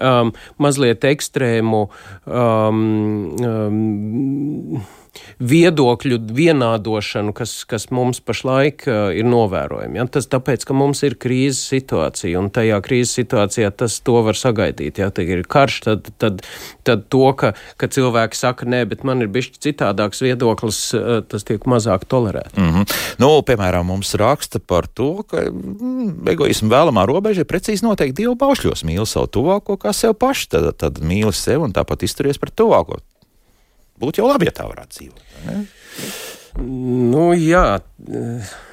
[0.00, 1.86] um, mazliet ekstrēmu.
[2.24, 2.84] Um,
[3.44, 4.84] um,
[5.38, 9.98] viedokļu vienādošanu, kas, kas mums pašlaik uh, ir novērojama.
[9.98, 10.06] Ja?
[10.10, 15.00] Tas tāpēc, ka mums ir krīzes situācija, un tajā krīzes situācijā tas to var sagaidīt.
[15.02, 16.42] Ja tad ir karš, tad, tad,
[16.86, 21.46] tad to, ka, ka cilvēki saka, nē, bet man ir bišķi citādāks viedoklis, uh, tas
[21.46, 22.56] tiek mazāk tolerēts.
[22.58, 22.98] Mm -hmm.
[23.22, 28.36] nu, piemēram, mums raksta par to, ka mm, egoismu vēlamā robeža ir precīzi noteikti divu
[28.36, 28.84] paušļos.
[28.84, 33.00] Mīli savu tuvāko kā sev pašu, tad, tad mīli sevi un tāpat izturies par tuvāko
[34.00, 35.24] būtu jau labi, ja tā varētu dzīvot.
[35.48, 35.56] Ne?
[37.14, 37.80] Nu, jā.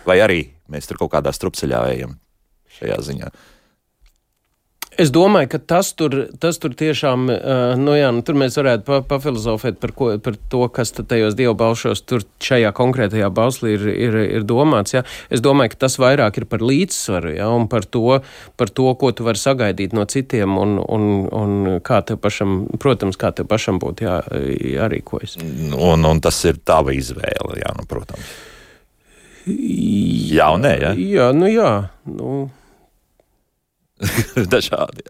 [0.05, 2.17] Vai arī mēs tur kaut kādā strupceļā ejam
[2.77, 3.31] šajā ziņā?
[4.99, 8.83] Es domāju, ka tas tur, tas tur tiešām, uh, nu jā, nu tur mēs varētu
[8.83, 13.87] pa, pafilozofēt par, ko, par to, kas tajos dievu balšos tur šajā konkrētajā bauslī ir,
[13.87, 14.97] ir, ir domāts.
[14.97, 15.05] Jā.
[15.31, 18.19] Es domāju, ka tas vairāk ir par līdzsvaru, jā, un par to,
[18.59, 23.19] par to, ko tu vari sagaidīt no citiem, un, un, un kā tev pašam, protams,
[23.21, 24.21] kā tev pašam būtu jā,
[24.75, 25.39] jārīkojas.
[25.71, 28.39] Un, un tas ir tava izvēle, jā, nu, protams.
[29.47, 30.97] Jā un nē, jā?
[30.99, 31.77] Jā, nu jā.
[32.11, 32.49] Nu.
[34.53, 35.05] dažādi.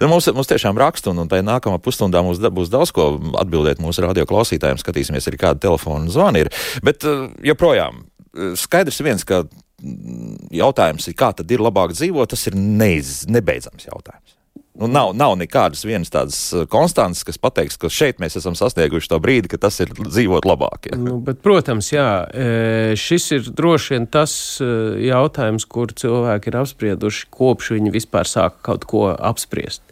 [0.00, 3.10] nu, mums, mums tiešām raksta, un, un tajā nākamā pusstundā mums da, būs daudz ko
[3.40, 4.80] atbildēt mūsu radio klausītājiem.
[4.80, 6.52] Skatīsimies, arī kāda telefona zvana ir.
[6.84, 12.32] Bet uh, joprojām uh, skaidrs viens, ka mm, jautājums ir, kā tad ir labāk dzīvot,
[12.34, 14.38] tas ir neiz, nebeidzams jautājums.
[14.74, 19.12] Nu, nav, nav nekādas vienas tādas uh, konstantas, kas pateiks, ka šeit mēs esam sasnieguši
[19.12, 20.88] to brīdi, ka tas ir dzīvot labāk.
[20.90, 20.98] Ja.
[20.98, 24.66] Nu, bet, protams, jā, e, šis ir droši vien tas e,
[25.06, 29.84] jautājums, kur cilvēki ir apsprieduši kopš viņi vispār sāka kaut ko apspriest.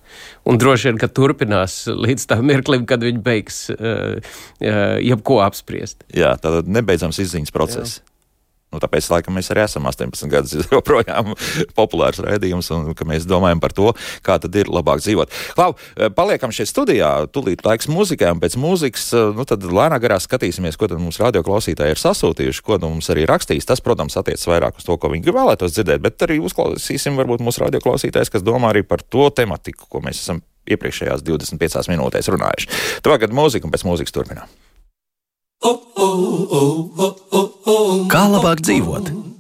[0.50, 4.18] Un droši vien, ka turpinās līdz tam mirklim, kad viņi beigs uh,
[4.60, 6.02] jebko apspriest.
[6.12, 8.02] Jā, tātad nebeidzams izziņas process.
[8.02, 8.11] Jā.
[8.72, 11.34] Nu, tāpēc, laikam, mēs arī esam 18 gadus joprojām
[11.78, 13.90] populārs raidījums, un mēs domājam par to,
[14.24, 15.34] kā tad ir labāk dzīvot.
[15.58, 20.00] Klau, eh, paliekam šeit studijā, tūlīt laiks mūzikai, un pēc mūzikas, eh, nu, tad lēnā
[20.02, 23.68] garā skatīsimies, ko tad mums radioklausītāji ir sasūtījuši, ko nu mums arī rakstīs.
[23.68, 27.66] Tas, protams, attiecas vairāk uz to, ko viņi vēlētos dzirdēt, bet arī uzklausīsim varbūt mūsu
[27.66, 32.82] radioklausītājs, kas domā arī par to tematiku, ko mēs esam iepriekšējās 25 minūtēs runājuši.
[33.04, 34.71] Tagad mūzika, un pēc mūzikas turpinām.
[38.12, 39.31] Kā labāk dzīvot?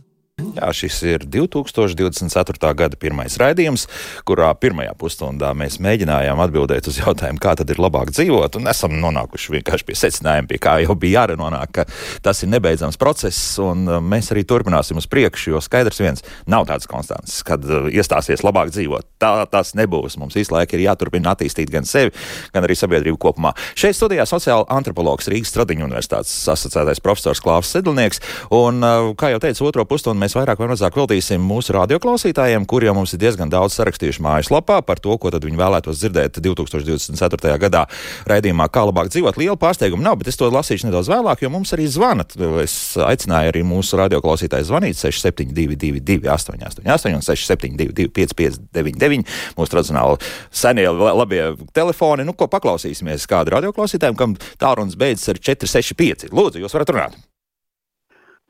[0.52, 2.72] Jā, šis ir 2024.
[2.76, 3.86] gada pirmais raidījums,
[4.28, 8.92] kurā pirmajā pusstundā mēs mēģinājām atbildēt uz jautājumu, kā tad ir labāk dzīvot, un esam
[9.00, 11.86] nonākuši vienkārši pie secinājuma, pie kā jau bija jārenonāk, ka
[12.24, 16.66] tas ir nebeidzams process, un uh, mēs arī turpināsim uz priekšu, jo skaidrs viens nav
[16.68, 19.08] tāds konstants, kad uh, iestāsies labāk dzīvot.
[19.22, 20.18] Tā tas nebūs.
[20.20, 22.12] Mums visu laiku ir jāturpina attīstīt gan sevi,
[22.52, 23.54] gan arī sabiedrību kopumā.
[23.78, 28.20] Šeit studijā sociāla antropologs Rīgas Stradiņu universitātes asociētais profesors Klaus Sedlnieks,
[28.52, 32.96] un, uh, kā jau teicu, otro pusstundu mēs vairāk vai mazāk veltīsim mūsu radioklausītājiem, kuriem
[32.98, 37.54] mums ir diezgan daudz sarakstījuši mājaslapā par to, ko viņi vēlētos dzirdēt 2024.
[37.62, 37.84] gadā
[38.30, 39.38] raidījumā, kā labāk dzīvot.
[39.38, 42.26] Liela pārsteiguma nav, bet es to lasīšu nedaudz vēlāk, jo mums arī zvana.
[42.62, 51.44] Es aicināju arī mūsu radioklausītājus zvanīt 6722, 888, un 672, 559, mūsu tradicionāli senie labie
[51.76, 52.26] telefoni.
[52.26, 56.32] Nu, ko paklausīsimies kādu radioklausītājiem, kam tālrunis beidzas ar 465.
[56.34, 57.18] Lūdzu, jūs varat runāt.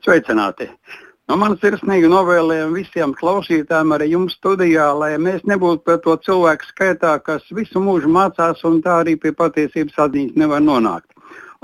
[0.03, 0.67] Sveicināti!
[1.33, 6.67] Nu, man sirsnīgi novēlējumi visiem klausītājiem, arī jums studijā, lai mēs nebūtu pie to cilvēku
[6.67, 11.09] skaitā, kas visu mūžu mācās un tā arī pie patiesības atziņas nevar nonākt.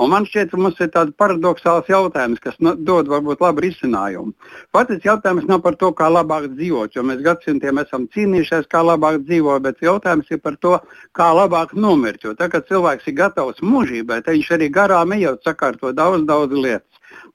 [0.02, 4.34] Un man šķiet, ka mums ir tāds paradoxāls jautājums, kas no, dod varbūt labu risinājumu.
[4.74, 9.22] Patiesībā jautājums nav par to, kā labāk dzīvot, jo mēs gadsimtiem esam cīnījušies, kā labāk
[9.30, 10.80] dzīvot, bet jautājums ir par to,
[11.14, 12.26] kā labāk nomirt.
[12.26, 16.89] Jo tagad, cilvēks ir gatavs mūžībai, tad viņš arī garām ejot sakārto daudz, daudz lietas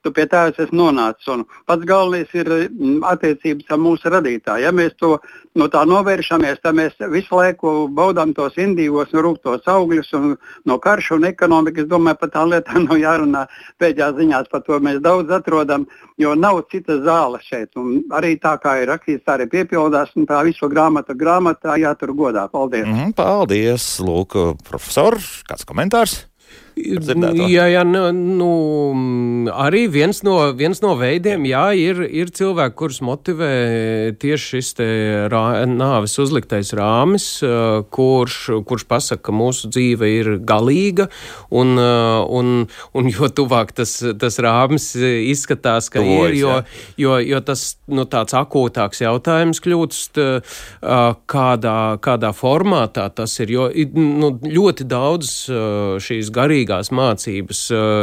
[0.04, 1.26] tu pie tā esi nonācis.
[1.32, 4.64] Un pats galvenais ir mm, attiecības ar mūsu radītāju.
[4.64, 5.16] Ja mēs to
[5.58, 10.34] no tā novēršamies, tad mēs visu laiku baudām tos indīgos un rūktos augļus un
[10.68, 11.84] no karša un ekonomikas.
[11.84, 13.46] Es domāju, par tām lietām nav jārunā
[13.82, 15.88] pēdējās ziņās, par to mēs daudz atrodam,
[16.20, 17.72] jo nav cita zāle šeit.
[17.80, 22.14] Un arī tā kā ir rakstīts, tā arī piepildās un tā visu grāmatu grāmatā jātur
[22.16, 22.46] godā.
[22.52, 22.86] Paldies!
[22.86, 24.36] Mm, paldies, Lūk,
[24.68, 26.22] profesor, kāds komentārs?
[26.74, 28.48] Jā, jā, nu, nu,
[29.54, 33.50] arī viens no, viens no veidiem, jā, ir, ir cilvēki, kurus motivē
[34.18, 34.72] tieši šis
[35.30, 37.28] rā, nāves uzliktais rāmis,
[37.94, 41.06] kurš, kurš pasaka, ka mūsu dzīve ir galīga,
[41.54, 46.58] un, un, un jo tuvāk tas, tas rāmis izskatās, ka Tuvojas, ir, jo,
[47.04, 50.22] jo, jo tas nu, tāds akūtāks jautājums kļūst,
[51.30, 55.32] kādā, kādā formātā tas ir, jo nu, ļoti daudz
[56.02, 56.34] šīs
[56.64, 57.60] garīgās mācības,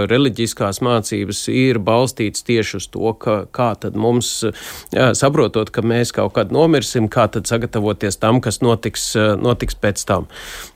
[0.10, 4.44] reliģiskās mācības ir balstīts tieši uz to, ka, kā tad mums,
[4.92, 10.28] saprotot, ka mēs kaut kad nomirsim, kā tad sagatavoties tam, kas notiks, notiks pēc tam.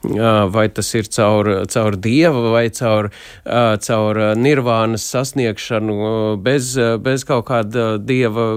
[0.04, 3.12] Vai tas ir caur, caur dieva vai caur,
[3.46, 8.48] caur nirvānas sasniegšanu bez, bez kaut kāda dieva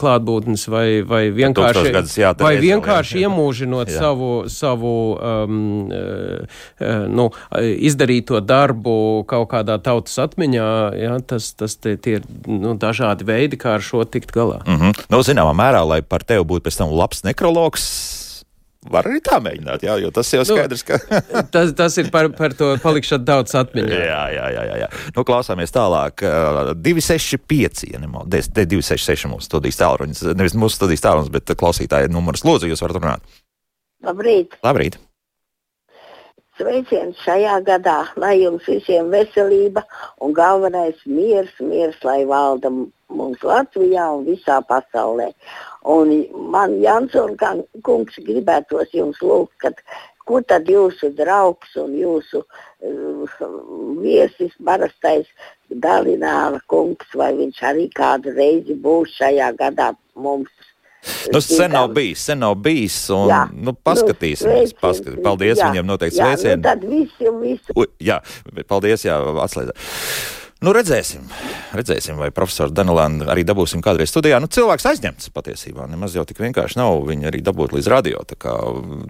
[0.00, 1.94] klātbūtnes vai, vai vienkārši,
[2.40, 4.00] vai vienkārši iemūžinot jā.
[4.00, 5.90] savu, savu um,
[7.10, 7.28] nu,
[7.90, 13.58] izdarīto darbu kaut kādā tautas atmiņā, ja, tas, tas tie, tie ir nu, dažādi veidi,
[13.60, 14.62] kā ar šo tikt galā.
[14.66, 15.04] Mm -hmm.
[15.10, 17.86] nu, zināmā mērā, lai par tevi būtu pēc tam labs nekrologs.
[18.88, 20.96] Var arī tā mēģināt, jā, jo tas jau nu, skaidrs, ka.
[21.54, 23.92] tas, tas ir par, par to palikšanu daudz atmiņā.
[23.92, 24.62] Jā, jā, jā.
[24.70, 24.88] jā, jā.
[25.16, 26.24] Nu, klausāmies tālāk.
[26.24, 30.24] Uh, 265, ja nemaldos, 266 mūsu studijas tālrunis.
[30.32, 32.46] Nevis mūsu studijas tālrunis, bet klausītāja numurs.
[32.48, 33.20] Lūdzu, jūs varat runāt.
[34.00, 34.56] Labrīt!
[34.64, 34.96] Labrīt!
[36.60, 39.80] Sveiciens šajā gadā, lai jums visiem veselība
[40.20, 45.30] un galvenais miers, miers, lai valda mums Latvijā un visā pasaulē.
[45.94, 46.12] Un
[46.52, 47.40] man Jansons
[47.86, 49.80] kungs gribētos jums lūgt, kad,
[50.28, 53.56] kur tad jūsu draugs un jūsu uh,
[54.04, 55.32] viesis, parastais
[55.70, 60.59] Dalināla kungs, vai viņš arī kādu reizi būs šajā gadā mums
[61.32, 62.98] Nu, sen nav bijis, sen nav bijis.
[63.14, 64.74] Un, jā, nu, paskatīsimies.
[64.74, 65.16] Nu, paskat...
[65.24, 66.60] Paldies jā, viņam noteikti sveicienu.
[66.60, 67.78] Nu, tad visi, visi.
[67.78, 68.20] U, jā,
[68.68, 69.88] paldies, jā, atslēdzēt.
[70.60, 71.24] Nu, redzēsim,
[71.72, 74.36] redzēsim, vai profesors Danelāna arī dabūsim kādreiz studijā.
[74.44, 75.86] Nu, cilvēks aizņemts patiesībā.
[75.88, 78.20] Nemaz jau tik vienkārši nav viņu arī dabūt līdz radio.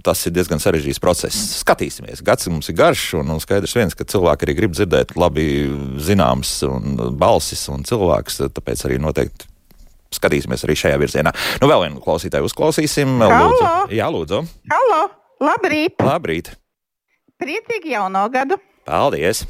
[0.06, 1.58] Tas ir diezgan sarežģīts process.
[1.64, 2.22] Skatīsimies.
[2.22, 5.48] Gads mums ir garš, un, un skaidrs viens, ka cilvēki arī grib dzirdēt labi
[5.98, 6.60] zināmas
[7.18, 8.44] balsis un cilvēks.
[8.54, 9.50] Tāpēc arī noteikti
[10.14, 11.32] skatīsimies arī šajā virzienā.
[11.62, 13.16] Nu, vēl vienu klausītāju uzklausīsim.
[13.22, 13.50] Halo!
[13.54, 13.96] Lūdzu.
[13.96, 14.42] Jā, lūdzu.
[14.72, 15.02] Halo!
[15.40, 16.02] Labrīt!
[16.04, 16.52] Labrīt!
[17.40, 18.60] Priecīgi jauno gadu!
[18.88, 19.46] Paldies!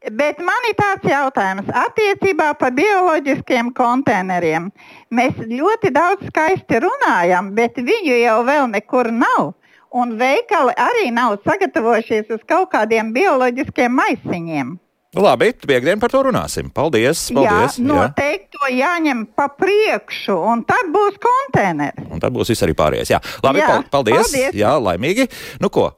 [0.00, 4.70] Bet man ir tāds jautājums attiecībā par bioloģiskiem konteineriem.
[5.12, 9.52] Mēs ļoti daudz skaisti runājam, bet viņu jau vēl nekur nav.
[9.92, 14.78] Un veikali arī nav sagatavojušies uz kaut kādiem bioloģiskiem maisiņiem.
[15.10, 16.68] Nu, labi, piekdien par to runāsim.
[16.70, 17.24] Paldies!
[17.34, 18.60] paldies jā, noteikti jā.
[18.60, 22.06] to jāņem pa priekšu, un tad būs konteineri.
[22.14, 23.10] Un tad būs viss arī pārējais.
[23.10, 24.30] Jā, labi, jā, paldies!
[24.30, 24.54] paldies.
[24.54, 25.26] Jā, laimīgi.
[25.58, 25.88] Nu, ko,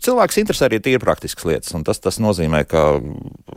[0.00, 2.88] cilvēks interesē arī tīri praktiskas lietas, un tas, tas nozīmē, ka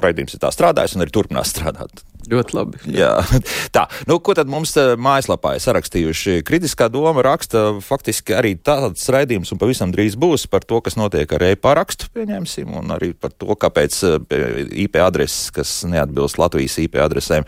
[0.03, 2.03] raidījums ir tā strādājis un arī turpinās strādāt.
[2.29, 2.81] Ļoti labi.
[2.93, 3.15] Jā.
[3.75, 6.41] Tā, nu, ko tad mums eh, mājaslapā ir sarakstījuši?
[6.47, 11.31] Kritiskā doma raksta faktiski arī tāds raidījums, un pavisam drīz būs par to, kas notiek
[11.37, 16.99] ar e-parakstu, pieņemsim, un arī par to, kāpēc eh, IP adreses, kas neatbilst Latvijas IP
[17.03, 17.47] adresēm,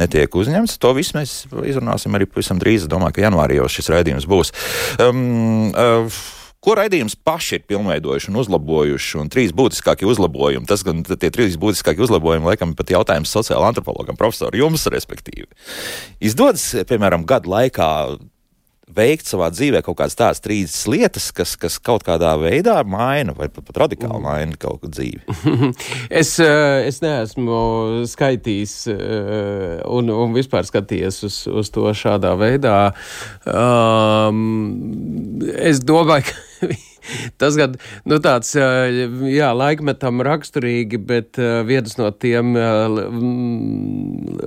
[0.00, 0.78] netiek uzņemts.
[0.82, 2.88] To visu mēs izrunāsim arī pavisam drīz.
[2.90, 4.54] Domāju, ka janvārī jau šis raidījums būs.
[5.02, 6.22] Um, uh,
[6.62, 9.16] Ko raidījums paši ir pilnveidojuši un uzlabojuši?
[9.18, 10.68] Un trīs būtiskākie uzlabojumi.
[10.70, 15.48] Tas gan tie trīs būtiskākie uzlabojumi, laikam, pat jautājums sociāla antropologam, profesoram, jums, respektīvi.
[16.22, 17.88] Izdodas, piemēram, gadu laikā
[18.96, 23.48] veikt savā dzīvē kaut kādas tādas trīs lietas, kas, kas kaut kādā veidā maina vai
[23.52, 24.26] pat, pat radikāli mm.
[24.26, 25.72] maina kaut kādu dzīvi?
[26.22, 32.78] es, eh, es neesmu skaitījis eh, un, un vispār skatījies uz, uz to šādā veidā.
[33.48, 34.40] Um,
[35.56, 36.72] es domāju, ka
[37.40, 37.76] Tas gan
[38.08, 42.54] nu, tāds, jā, laikmetam raksturīgi, bet viens no tiem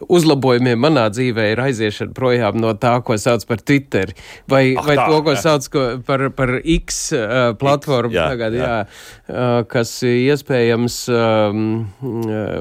[0.05, 4.13] uzlabojumiem manā dzīvē ir aiziešana projām no tā, ko sauc par Twitter,
[4.51, 5.41] vai, Ach, vai tā, to, ko jā.
[5.43, 7.01] sauc ko, par, par X
[7.61, 8.71] platformu X, jā, tagad, jā.
[9.27, 11.61] Jā, kas iespējams um,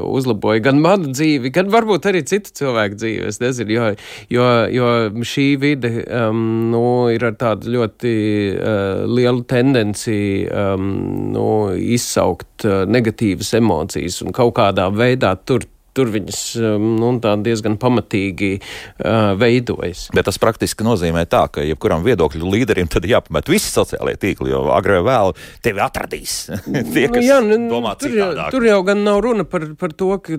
[0.09, 3.29] uzlaboja gan manu dzīvi, gan varbūt arī citu cilvēku dzīvi.
[3.31, 3.91] Es nezinu, jo,
[4.33, 4.91] jo, jo
[5.35, 8.15] šī vide um, nu, ir ar tādu ļoti
[8.55, 15.67] uh, lielu tendenci tendenci um, nu, izsaukt uh, negatīvas emocijas un kaut kādā veidā tur
[15.95, 16.41] tur viņas
[16.81, 17.13] nu,
[17.45, 20.09] diezgan pamatīgi uh, veidojas.
[20.15, 24.67] Bet tas praktiski nozīmē tā, ka jebkuram viedokļu līderim tad jāpamet visi sociālie tīkli, jo
[24.75, 25.33] agrāk vai vēl
[25.65, 26.35] tevi atradīs.
[26.95, 27.57] Tie, nu, jā, nu,
[27.99, 28.51] tur, citādāk.
[28.55, 30.39] tur jau gan nav runa par, par to, ka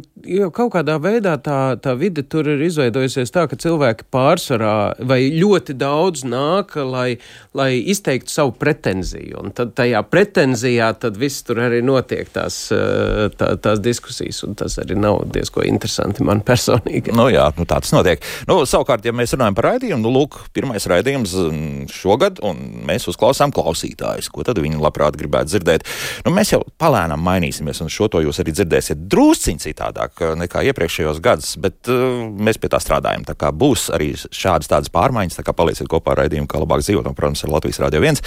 [0.56, 4.76] kaut kādā veidā tā, tā vide tur ir izveidojusies tā, ka cilvēki pārsvarā
[5.08, 7.18] vai ļoti daudz nāk, lai,
[7.58, 9.42] lai izteiktu savu pretenziju.
[9.44, 14.80] Un tad tajā pretenzijā tad viss tur arī notiek tās, tā, tās diskusijas, un tas
[14.82, 17.14] arī nav diezko interesanti man personīgi.
[17.16, 18.24] Nu jā, nu tā tas notiek.
[18.50, 23.08] Nu, savukārt, ja mēs runājam par raidījumu, nu lūk, pirmais raidījums mm, šogad, un mēs
[23.12, 25.86] uzklausām klausītājus, ko tad viņi labprāt gribētu dzirdēt.
[26.26, 31.22] Nu, mēs jau palēnām mainīsimies, un šo to jūs arī dzirdēsiet drusciņ citādāk nekā iepriekšējos
[31.24, 33.26] gados, bet uh, mēs pie tā strādājam.
[33.28, 36.84] Tā kā būs arī šādas tādas pārmaiņas, tā kā palieciet kopā ar raidījumu, kā labāk
[36.86, 38.22] dzīvot, un, protams, ar Latvijas Rādio 1.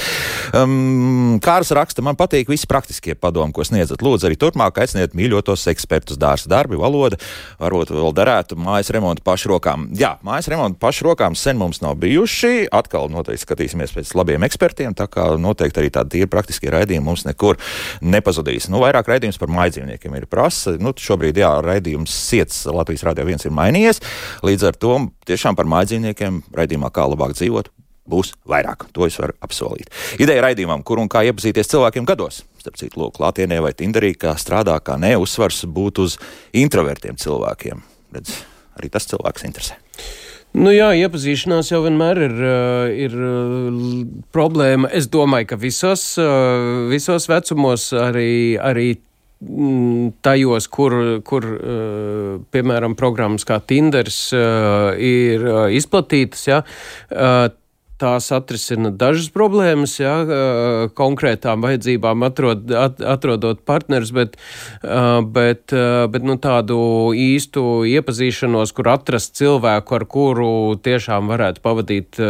[0.58, 4.02] Um, Kārs raksta, man patīk visi praktiskie padomi, ko sniedzat.
[4.04, 7.07] Lūdzu, arī turpmāk aiciniet mīļotos ekspertus, dārza darbi, valoda,
[7.60, 9.88] varbūt vēl derētu mājas remontu pašu rokām.
[9.98, 12.68] Jā, mājas remontu pašu rokām sen mums nav bijuši.
[12.74, 17.24] Atkal noteikti skatīsimies pēc labiem ekspertiem, tā kā noteikti arī tādi tīri praktiskie raidījumi mums
[17.28, 17.60] nekur
[18.04, 18.68] nepazudīs.
[18.72, 20.76] Nu, vairāk raidījums par mājdzīvniekiem ir prasa.
[20.80, 24.02] Nu, šobrīd, jā, raidījums Siets Latvijas Rādio 1 ir mainījies.
[24.46, 27.72] Līdz ar to tiešām par mājdzīvniekiem raidījumā kā labāk dzīvot
[28.08, 28.88] būs vairāk.
[28.96, 29.92] To es varu apsolīt.
[30.20, 32.42] Ideja raidījumam, kur un kā iepazīties cilvēkiem gados.
[32.58, 36.16] Starp citu, lūk, klātienē vai Tinderī, kā strādā, kā ne, uzsvars būtu uz
[36.58, 37.84] introvertiem cilvēkiem.
[38.16, 38.40] Redz,
[38.78, 39.78] arī tas cilvēks interesē.
[40.58, 42.38] Nu jā, iepazīšanās jau vienmēr ir,
[43.04, 43.16] ir
[44.34, 44.88] problēma.
[44.96, 46.04] Es domāju, ka visos,
[46.88, 48.88] visos vecumos arī, arī
[49.44, 50.96] mm, tajos, kur,
[51.28, 51.46] kur
[52.54, 55.46] piemēram, programmas kā Tinders ir
[55.78, 56.62] izplatītas, ja,
[58.00, 60.14] tās atrisina dažas problēmas, jā,
[60.98, 64.36] konkrētām vajadzībām atrod, at, atrodot partners, bet,
[65.34, 65.74] bet,
[66.12, 66.78] bet nu, tādu
[67.18, 70.50] īstu iepazīšanos, kur atrast cilvēku, ar kuru
[70.84, 72.20] tiešām varētu pavadīt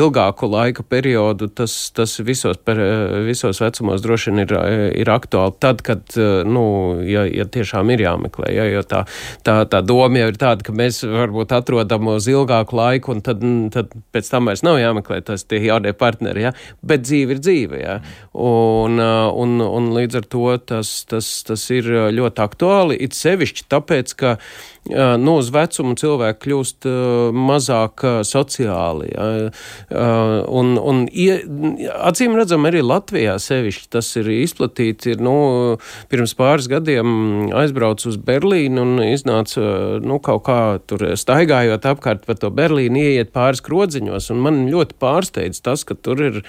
[0.00, 2.80] ilgāku laika periodu, tas, tas visos, per,
[3.26, 4.56] visos vecumos droši vien ir,
[5.02, 5.56] ir aktuāli.
[5.60, 6.16] Tad, kad,
[6.46, 6.64] nu,
[7.06, 9.04] ja, ja tiešām ir jāmeklē, ja, jo tā,
[9.46, 13.44] tā, tā doma jau ir tāda, ka mēs varbūt atrodam uz ilgāku laiku, un tad,
[13.74, 16.52] tad pēc tam vairs nav jāmeklē tas tie jaunie partneri, ja?
[16.84, 17.80] bet dzīve ir dzīve.
[17.80, 17.96] Ja?
[18.36, 23.68] Un, uh, un, un līdz ar to tas, tas, tas ir ļoti aktuāli, it sevišķi
[23.72, 24.36] tāpēc, ka
[24.88, 26.86] nu, uz vecumu cilvēki kļūst
[27.36, 29.10] mazāk sociāli.
[29.12, 29.26] Ja,
[30.48, 31.02] un, un
[32.08, 35.10] acīm redzam, arī Latvijā sevišķi tas ir izplatīts.
[35.12, 35.34] Ir, nu,
[36.12, 42.38] pirms pāris gadiem aizbraucu uz Berlīnu un iznāca nu, kaut kā tur staigājot apkārt pa
[42.38, 44.30] to Berlīnu, ieiet pāris krodziņos.
[44.40, 46.40] Man ļoti pārsteidz tas, ka tur ir,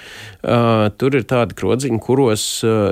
[0.42, 2.46] tur ir tādi krodziņi, kuros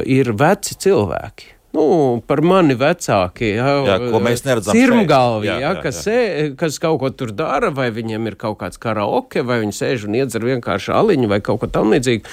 [0.05, 1.85] ir veci cilvēki nu,
[2.26, 4.76] par mani vecāki, ja, jā, ko mēs neredzam.
[4.76, 6.06] Sirmgalvi, jā, jā, jā, kas, jā.
[6.06, 10.09] Sē, kas kaut ko tur dara, vai viņiem ir kaut kāds karaoke, vai viņi sēž
[10.09, 12.26] un iedzer vienkārši aliņu vai kaut ko tam līdzīgu.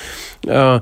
[0.48, 0.82] Uh,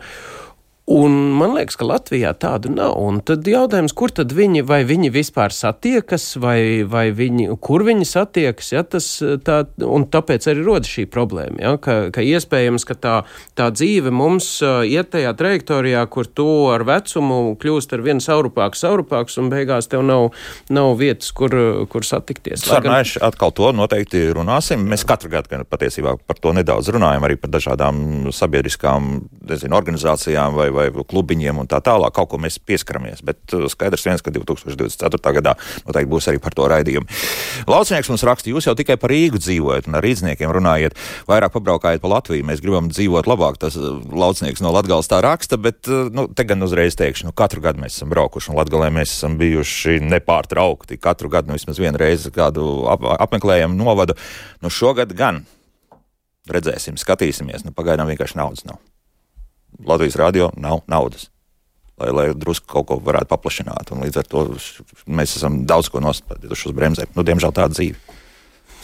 [0.85, 2.93] Un man liekas, ka Latvijā tādu nav.
[3.01, 8.05] Un tad jautājums, kur tad viņi, vai viņi vispār satiekas, vai, vai viņi, kur viņi
[8.05, 9.07] satiekas, ja, tas,
[9.41, 13.15] tā, un tāpēc arī rodas šī problēma, ja, ka, ka iespējams, ka tā,
[13.57, 19.39] tā dzīve mums iet tajā trajektorijā, kur tu ar vecumu kļūst ar vien saurupāks, saurupāks,
[19.41, 20.37] un beigās tev nav,
[20.69, 21.57] nav vietas, kur,
[21.89, 22.61] kur satikties.
[22.69, 23.31] Sarunājuši gan...
[23.31, 24.85] atkal to noteikti runāsim.
[24.93, 29.11] Mēs katru gadu gan patiesībā par to nedaudz runājam, arī par dažādām sabiedriskām,
[29.49, 32.13] nezinu, organizācijām vai vai klubiņiem un tā tālāk.
[32.15, 35.33] Kaut ko mēs pieskaramies, bet uh, skaidrs viens, ka 2024.
[35.39, 35.55] gadā
[35.87, 37.07] noteikti būs arī par to raidījumu.
[37.71, 40.97] Laucinieks mums raksta, jūs jau tikai par Rīgu dzīvojat un ar rīzniekiem runājiet,
[41.29, 42.47] vairāk pabraukājiet pa Latviju.
[42.47, 43.59] Mēs gribam dzīvot labāk.
[43.61, 47.35] Tas uh, laucinieks no Latgales tā raksta, bet uh, nu, te gan uzreiz teikšu, nu,
[47.35, 50.99] katru gadu mēs esam braukuši un Latgalē mēs esam bijuši nepārtraukti.
[51.01, 54.17] Katru gadu nu, vismaz vienu reizi kādu ap, apmeklējam novadu.
[54.63, 55.43] Nu, šogad gan
[56.51, 57.65] redzēsim, skatīsimies.
[57.65, 58.81] Nu, pagaidām vienkārši naudas nav.
[59.83, 61.29] Latvijas radio nav naudas.
[61.99, 63.91] Lai, lai drusku kaut ko varētu paplašināt.
[63.95, 64.43] Līdz ar to
[65.07, 67.13] mēs esam daudz ko nospēduši uz bremzēm.
[67.15, 68.19] Nu, diemžēl tāda dzīve.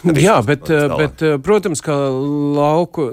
[0.25, 1.93] Jā, bet, eh, bet, eh, protams, ka
[2.57, 3.07] lauku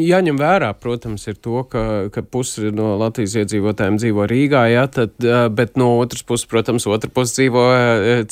[0.00, 1.82] jāņem vērā, protams, ir to, ka,
[2.14, 6.86] ka pusi no Latvijas iedzīvotājiem dzīvo Rīgā, jā, tad, eh, bet no otras puses, protams,
[6.88, 7.64] otra puse dzīvo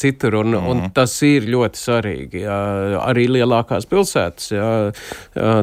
[0.01, 0.71] citur, un, mm -hmm.
[0.71, 0.93] un mhm.
[0.97, 2.45] tas ir ļoti svarīgi.
[2.47, 2.59] Jā,
[3.05, 4.69] arī lielākās pilsētas, jā,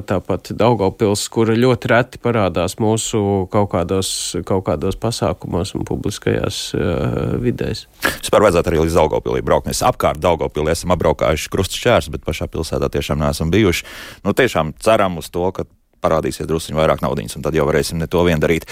[0.05, 7.37] tāpat Daugavpils, kur ļoti reti parādās mūsu kaut kādos, kaut kādos pasākumos un publiskajās uh,
[7.41, 7.87] vidēs.
[8.21, 9.67] Vispār vajadzētu arī līdz Daugavpilī braukt.
[9.67, 13.85] Mēs apkārt Daugavpilī esam apbraukājuši krustšķērs, bet pašā pilsētā tiešām neesam bijuši.
[14.25, 15.63] Nu, tiešām ceram uz to, ka
[16.05, 18.67] parādīsies druskuļi vairāk naudas, un tad jau varēsim ne to vien darīt.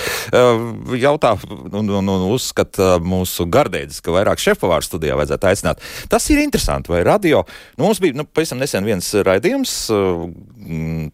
[1.03, 1.35] Jautā
[1.73, 5.83] un, un, un uzskata mūsu gardēdzis, ka vairāk šefpavāru studijā vajadzētu aicināt.
[6.11, 7.43] Tas ir interesanti, vai radio.
[7.77, 9.73] Nu, mums bija nu, pavisam nesen viens raidījums,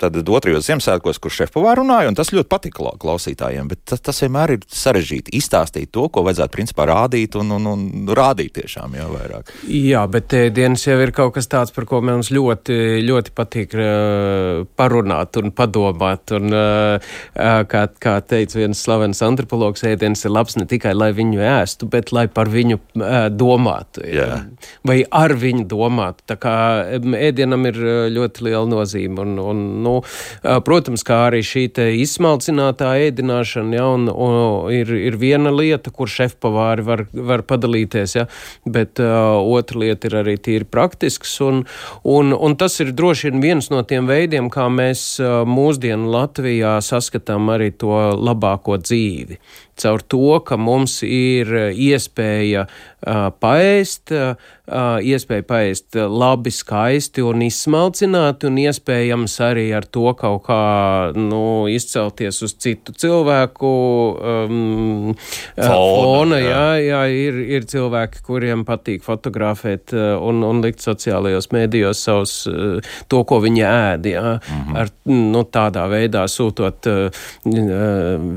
[0.01, 4.55] tad otrajos Ziemassvētkos, kur šefpavāru runāja, un tas ļoti patika klausītājiem, bet tas, tas vienmēr
[4.55, 9.53] ir sarežģīti izstāstīt to, ko vajadzētu principā rādīt un, un, un rādīt tiešām jau vairāk.
[9.69, 14.65] Jā, bet dienas jau ir kaut kas tāds, par ko mums ļoti, ļoti patīk uh,
[14.79, 16.08] parunāt un padomāt.
[16.39, 17.11] Un, uh,
[17.69, 22.13] kā, kā teica viens slavens antropologs, ēdienas ir labs ne tikai, lai viņu ēstu, bet
[22.15, 24.05] lai par viņu uh, domātu.
[24.09, 24.43] Jā.
[24.87, 26.25] Vai ar viņu domātu.
[26.29, 26.55] Tā kā
[26.97, 27.79] ēdienam ir
[28.13, 29.19] ļoti liela nozīme.
[29.19, 29.95] Un, un, nu,
[30.65, 31.67] protams, kā arī šī
[31.99, 38.25] izsmalcinātā ēdināšana ja, un, un ir, ir viena lieta, kur šefpavāri var, var padalīties, ja,
[38.65, 41.35] bet uh, otra lieta ir arī tīri praktisks.
[41.45, 41.63] Un,
[42.07, 45.41] un, un tas ir droši vien viens no tiem veidiem, kā mēs uh,
[45.99, 49.39] mūsdienu Latvijā saskatām arī to labāko dzīvi
[49.79, 54.49] caur to, ka mums ir uh, iespēja uh, paēst, uh,
[55.01, 60.59] iespēja paēst labi, skaisti un izsmalcināti, un iespējams arī ar to kaut kā
[61.17, 63.71] nu, izcelties uz citu cilvēku
[64.19, 65.15] um,
[65.57, 66.41] fona.
[66.43, 72.35] Jā, jā ir, ir cilvēki, kuriem patīk fotografēt un, un likt sociālajos mēdījos savus,
[73.09, 74.11] to, ko viņi ēd.
[74.13, 74.79] Jā, mm -hmm.
[74.83, 77.25] ar, nu, tādā veidā sūtot uh,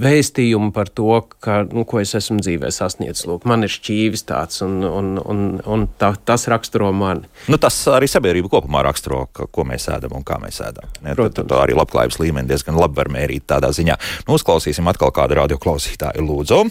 [0.06, 3.26] vēstījumu par to, ka, nu, ko es esmu dzīvē sasniedzis.
[3.28, 7.28] Lūk, man ir šķīvis tāds, un, un, un, un tā, tas raksturo mani.
[7.52, 10.90] Nu, tas arī sabiedrība kopumā raksturo, ka, ko mēs ēdam un kā mēs ēdam.
[11.04, 11.16] Ne?
[11.18, 13.98] Tad, tad arī labklājības līmeni diezgan labi var mērīt tādā ziņā.
[14.26, 16.26] Nu, uzklausīsim atkal kādu radioklausītāju.
[16.26, 16.64] Lūdzu!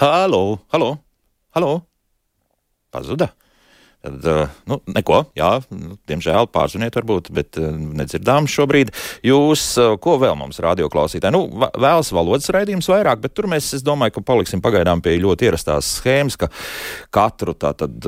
[0.00, 0.44] Halo!
[0.74, 0.92] Halo!
[1.54, 1.72] Halo!
[2.94, 3.30] Pazuda!
[4.04, 8.90] Tad, eh, nu, neko, jā, nu, diemžēl pārzvaniet, varbūt, bet eh, nedzirdām šobrīd.
[9.24, 11.32] Jūs, eh, ko vēl mums radioklausītāji?
[11.32, 11.46] Nu,
[11.80, 15.88] vēlas valodas raidījums vairāk, bet tur mēs, es domāju, ka paliksim pagaidām pie ļoti ierastās
[16.02, 16.50] schēmas, ka
[17.16, 18.04] katru tātad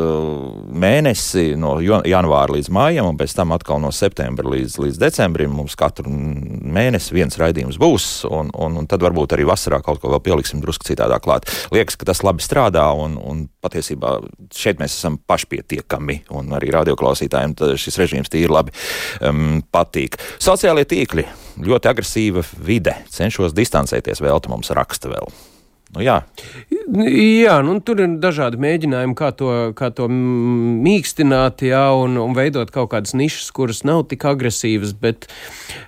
[0.69, 5.79] mēnesi no janvāra līdz mājam, un pēc tam atkal no septembra līdz, līdz decembrim mums
[5.81, 10.21] katru mēnesi viens raidījums būs, un, un, un tad varbūt arī vasarā kaut ko vēl
[10.29, 11.49] pieliksim drusku citādā klāt.
[11.73, 14.19] Liekas, ka tas labi strādā, un, un patiesībā
[14.53, 18.73] šeit mēs esam pašpietiekami pietiekami, un arī radioklausītājiem šis režīms tīri labi
[19.21, 20.19] um, patīk.
[20.39, 21.27] Sociālie tīkli,
[21.63, 25.31] ļoti agresīva vide, cenšos distancēties, vēl te mums raksta vēl.
[25.95, 26.17] Nu, jā.
[27.07, 32.73] jā, nu, tur ir dažādi mēģinājumi, kā to, kā to mīkstināt, jā, un, un veidot
[32.75, 34.97] kaut kādas nišas, kuras nav tik agresīvas.
[34.99, 35.29] Bet,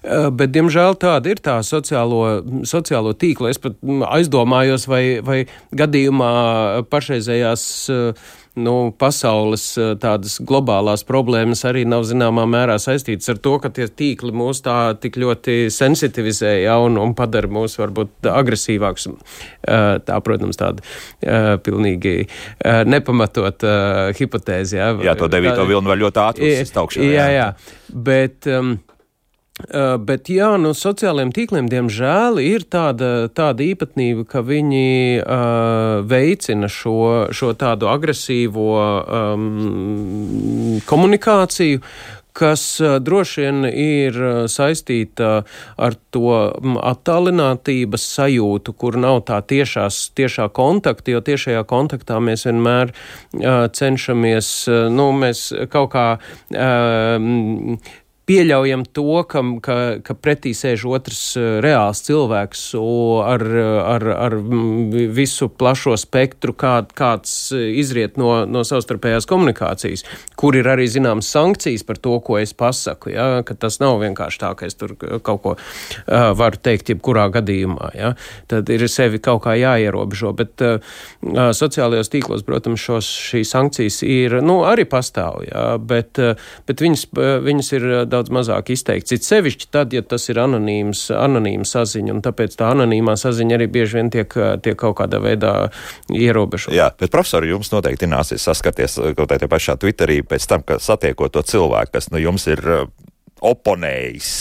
[0.07, 2.23] eh, bet diemžēl tāda ir tā sociālo,
[2.63, 3.51] sociālo tīkla.
[3.51, 3.75] Es pat
[4.15, 5.41] aizdomājos, vai, vai
[5.77, 6.31] gadījumā
[6.95, 8.29] pašreizējās uh,
[8.59, 13.89] nu, pasaules eh, tādas globālās problēmas arī nav zināmā mērā saistītas ar to, ka tie
[13.89, 19.09] tīkli mūs tā tik ļoti sensitivizē ja, un, un padara mūs varbūt agresīvāks.
[19.09, 20.85] Eh, tā, protams, tāda
[21.23, 22.17] eh, pilnīgi
[22.89, 23.65] nepamatot
[24.19, 24.77] hipotēze.
[24.79, 24.93] Ja.
[25.05, 26.53] Jā, to devīto vilnu var ļoti ātri
[26.83, 27.05] augšā.
[27.05, 27.49] Jā, jā.
[27.89, 28.77] Bet, um,
[30.09, 35.25] bet jā, no sociālajiem tīkliem, diemžēl, ir tāda, tāda īpatnība, ka viņi uh,
[36.09, 39.51] veicina šo, šo tādu agresīvo um,
[40.87, 41.83] komunikāciju,
[42.39, 42.63] kas
[43.03, 44.19] droši vien ir
[44.51, 45.31] saistīta
[45.75, 46.35] ar to
[46.87, 54.53] attālinātības sajūtu, kur nav tā tiešās, tiešā kontakta, jo tiešajā kontaktā mēs vienmēr uh, cenšamies,
[54.71, 56.11] uh, nu, mēs kaut kā.
[56.55, 63.45] Uh, pieļaujam to, ka, ka, ka pretī sēž otrs eh, reāls cilvēks ar,
[63.95, 64.37] ar, ar
[65.17, 70.05] visu plašo spektru, kā, kāds izriet no, no savstarpējās komunikācijas,
[70.39, 73.13] kur ir arī zināmas sankcijas par to, ko es pasaku.
[73.15, 73.29] Ja?
[73.49, 77.93] Tas nav vienkārši tā, ka es tur kaut ko uh, varu teikt jebkurā gadījumā.
[77.99, 78.13] Ja?
[78.51, 80.79] Tad ir sevi kaut kā jāierobežo, bet uh,
[81.57, 85.67] sociālajos tīklos, protams, šos, šīs sankcijas ir, nu, arī pastāv, ja?
[85.79, 87.07] bet, uh, bet viņas,
[87.49, 89.15] viņas ir daudz daudz mazāk izteikts.
[89.17, 93.71] It sevišķi tad, ja tas ir anonīms, anonīma saziņa, un tāpēc tā anonīmā saziņa arī
[93.79, 95.55] bieži vien tiek, tiek kaut kādā veidā
[96.13, 96.77] ierobežota.
[96.77, 101.33] Jā, bet profesori, jums noteikti nāksies saskarties kaut kādā pašā Twitterī pēc tam, kad satiekot
[101.35, 102.65] to cilvēku, kas nu jums ir
[103.45, 104.33] oponējis.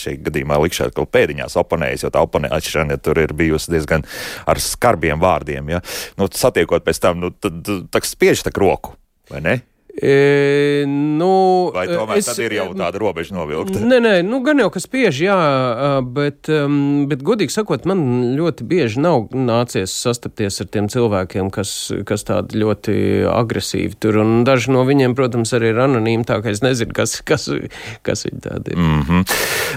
[0.00, 4.06] Šajā gadījumā likšu kaut pēdiņās oponējis, jo tā oponēšana ja tur ir bijusi diezgan
[4.48, 5.74] ar skarbiem vārdiem.
[5.76, 5.82] Ja?
[6.20, 7.60] Nu, satiekot pēc tam, nu, tad,
[7.92, 8.96] tad spiež tā roku,
[9.32, 9.58] vai ne?
[9.96, 13.80] E, nu, Vai tomēr es, ir jau tāda robeža novilkta?
[13.80, 15.36] Nē, nē, nu, gan jau kas spiež, jā,
[16.04, 18.02] bet, um, bet godīgi sakot, man
[18.36, 21.72] ļoti bieži nav nācies sastapties ar tiem cilvēkiem, kas,
[22.08, 22.96] kas tādi ļoti
[23.32, 27.16] agresīvi tur, un daži no viņiem, protams, arī ir anonīmi, tā ka es nezinu, kas,
[27.24, 27.48] kas,
[28.04, 28.82] kas viņi tādi ir.
[28.82, 29.24] Mm -hmm.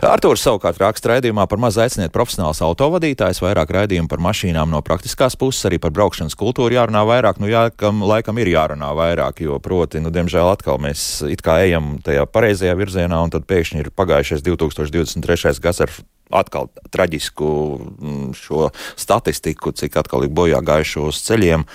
[0.09, 5.39] Artūrs savukārt raksta raidījumā par maz aiciniet profesionāls autovadītājs, vairāk raidījumu par mašīnām no praktiskās
[5.39, 9.59] puses, arī par braukšanas kultūru jārunā vairāk, nu jā, kam laikam ir jārunā vairāk, jo
[9.59, 14.41] proti, nu, nu, diemžēl atkal mēs ejam tajā pareizajā virzienā, un tad pēkšņi ir pagājušais
[14.45, 15.59] 2023.
[15.61, 15.93] gads ar
[16.29, 21.65] atkal traģisku mm, šo statistiku, cik atkal ir bojā gājušo uz ceļiem.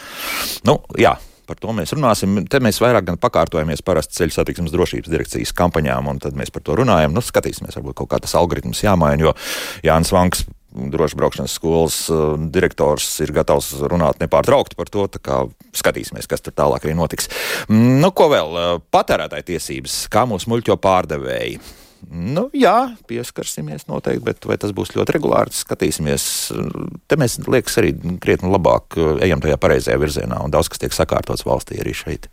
[0.67, 1.17] Nu, jā,
[1.49, 2.43] par to mēs runāsim.
[2.51, 6.67] Te mēs vairāk gan pakārtojamies parasti ceļu satiksmes drošības direkcijas kampaņām, un tad mēs par
[6.67, 7.15] to runājam.
[7.15, 9.35] Nu, skatīsimies, varbūt kaut kā tas algoritms jāmaina, jo
[9.87, 15.07] Jānis Vanks droši braukšanas skolas uh, direktors ir gatavs runāt nepārtraukti par to.
[15.75, 17.31] Skatīsimies, kas tur tālāk arī notiks.
[17.69, 18.59] Mm, nu, ko vēl?
[18.59, 21.59] Uh, patērētāja tiesības, kā mūsu muļķo pārdevēji.
[22.11, 26.27] Nu, jā, pieskarsimies noteikti, bet vai tas būs ļoti regulāri, skatīsimies.
[27.09, 30.97] Te mēs, liekas, arī krietni labāk uh, ejam tajā pareizajā virzienā, un daudz kas tiek
[30.97, 32.29] sakārtots valstī arī šeit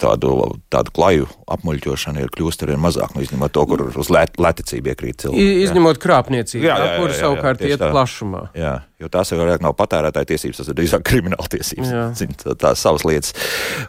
[0.00, 0.32] tādu,
[0.72, 4.92] tādu klaju apmuļķošanu ir kļūst ar vien mazāk, nu, izņemot to, kur uz lēt, lēticību
[4.92, 5.48] iekrīt cilvēki.
[5.66, 8.44] Izņemot krāpniecību, jā, jā, jā, kur savukārt iet tā, plašumā.
[8.58, 11.92] Jā, jo tās jau vairāk nav patērētāja tiesības, tas ir drīzāk krimināla tiesības.
[12.18, 13.36] Zin, tā, tās savas lietas.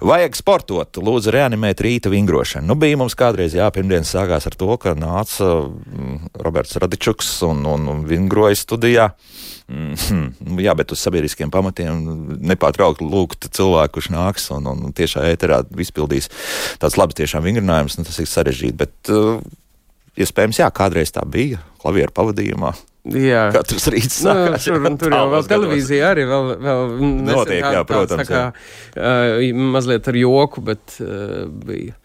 [0.03, 2.67] Vajag sportot, lūdzu reanimēt rīta vingrošanu.
[2.69, 7.65] Nu, bija mums kādreiz, jā, pirmdienas sākās ar to, ka nāca mm, Roberts Radičuks un,
[7.69, 9.11] un, un vingroja studijā.
[9.73, 12.03] Mm, jā, bet uz sabiedriskiem pamatiem
[12.51, 16.29] nepārtraukti lūgt cilvēku, kurš nāks un, un tiešā ēterā izpildīs
[16.81, 18.77] tāds labs tiešām vingrinājumus, nu, tas ir sarežģīti.
[18.83, 19.39] Bet, uh,
[20.19, 22.73] iespējams, jā, kādreiz tā bija klavieru pavadījumā.
[23.17, 24.67] Jā, katrs rīts nu, sākās.
[24.69, 26.93] Nu, tur, tur jau vēl televīzija arī vēl, vēl
[27.27, 28.21] notiek, jā, protams.
[28.21, 28.43] Tā kā,
[28.95, 29.15] jā.
[29.41, 31.97] Uh, mazliet ar joku, bet uh, bija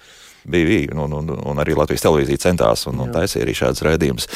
[0.53, 4.29] bija, un, un, un arī Latvijas televīzija centās un, un taisīja arī šādas raidījumus.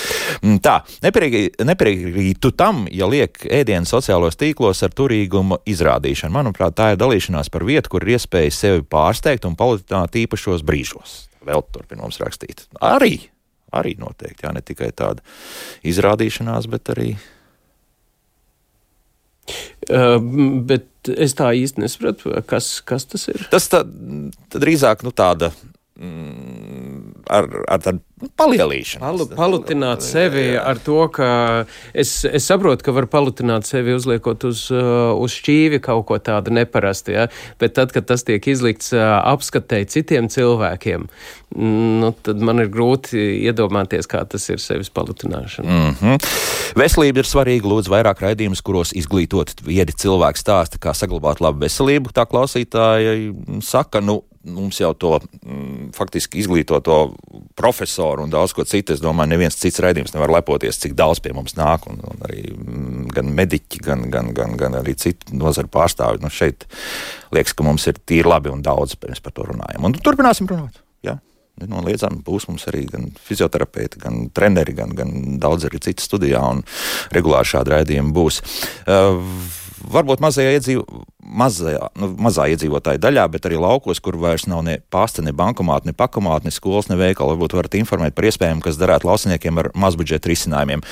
[0.42, 6.36] Mm, tā, nepiekrītu tam, ja liek ēdienu sociālos tīklos ar turīgumu izrādīšanu.
[6.36, 11.22] Manuprāt, tā ir dalīšanās par vietu, kur ir iespēja sevi pārsteigt un palitināt īpašos brīžos.
[11.46, 12.66] Vēl turpinām mums rakstīt.
[12.84, 13.16] Arī,
[13.74, 15.24] arī noteikti, jā, ne tikai tāda
[15.86, 17.12] izrādīšanās, bet arī.
[19.90, 20.16] Uh,
[20.68, 23.42] bet es tā īsti nesaprotu, kas, kas tas ir.
[23.50, 23.82] Tas tā,
[24.54, 25.50] drīzāk nu, tāda
[27.30, 29.03] ar, ar tādu palielīšanu.
[29.03, 31.28] Palu, palutināt sevi ar to, ka
[31.94, 36.55] es, es saprotu, ka var palutināt sevi uzliekot uz, uh, uz šķīvi kaut ko tādu
[36.55, 37.28] neparastu, ja?
[37.62, 41.07] bet tad, kad tas tiek izlikts uh, apskatēji citiem cilvēkiem,
[41.59, 45.68] nu, tad man ir grūti iedomāties, kā tas ir sevis palutināšana.
[45.68, 46.28] Mm -hmm.
[46.78, 47.68] Veselība ir svarīga.
[47.68, 52.12] Lūdzu, vairāk raidījumus, kuros izglītot viedi cilvēki stāsta, kā saglabāt labu veselību.
[52.12, 56.97] Tā klausītāja saka, nu, mums jau to mm, faktiski izglītoto
[57.59, 58.97] profesoru un daudz ko citu.
[58.97, 61.86] Es domāju, neviens cits raidījums nevar lepoties, cik daudz pie mums nāk.
[61.90, 66.22] Un, un arī mm, gan mediķi, gan, gan, gan, gan arī citu nozaru pārstāvji.
[66.24, 66.66] Nu, šeit
[67.34, 69.88] liekas, ka mums ir tīri labi un daudz mēs par to runājam.
[69.88, 70.82] Un turpināsim runāt.
[71.07, 71.18] Ja?
[71.62, 76.62] Nenoliedzami būs mums arī gan fizioterapeiti, gan treneri, gan, gan daudz arī citu studijā, un
[77.12, 78.40] regulāri šādi raidījumi būs.
[78.88, 79.20] Uh,
[79.90, 84.78] varbūt mazajā iedzīvotājā mazajā, nu, mazā iedzīvotāja daļā, bet arī laukos, kur vairs nav ne
[84.92, 87.34] pasta, ne bankomāta, ne pakomāta, ne skolas, ne veikala.
[87.34, 90.84] Varbūt varat informēt par iespējām, kas darētu lauksaimniekiem ar mazbudžeta risinājumiem.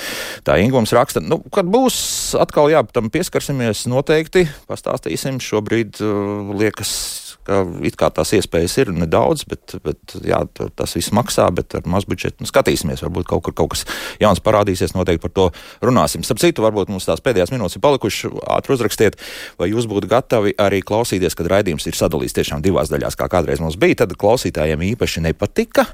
[0.47, 1.99] Tā Ingūns raksta, nu, kad būs
[2.41, 5.43] atkal, jā, tam pieskarsimies noteikti, pastāstīsim.
[5.45, 10.43] Šobrīd uh, liekas ka it kā tās iespējas ir nedaudz, bet, bet jā,
[10.77, 13.03] tas viss maksā, bet ar mazu budžetu nu, skatīsimies.
[13.07, 13.85] Varbūt kaut kur kaut kas
[14.23, 15.47] jauns parādīsies, noteikti par to
[15.85, 16.25] runāsim.
[16.27, 18.37] Starp citu, varbūt mums tās pēdējās minūtes ir palikušas.
[18.51, 19.19] Ātri uzrakstiet,
[19.61, 23.63] vai jūs būtu gatavi arī klausīties, kad raidījums ir sadalīts tiešām divās daļās, kā kādreiz
[23.63, 24.03] mums bija.
[24.03, 25.87] Tad klausītājiem īpaši nepatika,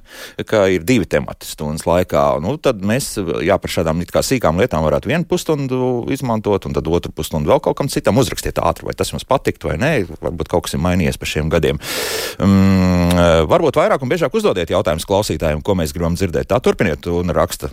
[0.48, 2.24] ka ir divi temati stundas laikā.
[2.44, 3.14] Nu, tad mēs
[3.46, 7.78] jā, par šādām sīkām lietām varētu vienu pusstundu izmantot, un tad otru pusstundu vēl kaut
[7.78, 9.92] kam citam uzrakstiet ātri, vai tas jums patiktu vai nē.
[10.22, 11.80] Varbūt kaut kas ir mainījies par šiem gadiem.
[12.42, 13.12] Um,
[13.50, 16.50] varbūt vairāk un biežāk uzdodiet jautājumus klausītājiem, ko mēs gribam dzirdēt.
[16.52, 17.72] Tā turpiniet un raksta.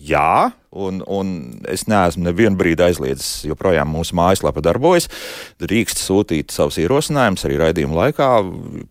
[0.00, 1.30] Jā, un, un
[1.68, 5.10] es neesmu nevienu brīdi aizliedzis, joprojām mūsu mājaslapa darbojas.
[5.60, 8.28] Drīkst sūtīt savus ierosinājumus arī raidījuma laikā.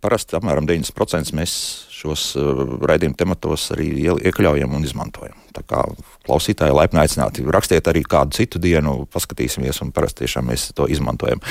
[0.03, 1.55] Parasti apmēram 90% mēs
[1.99, 5.39] šos uh, raidījuma tematos arī iekļaujam un izmantojam.
[5.55, 5.82] Tā kā
[6.28, 7.45] klausītāji laipni aicināti.
[7.57, 11.41] Rakstiet arī kādu citu dienu, paskatīsimies, un parasti tiešām mēs to izmantojam.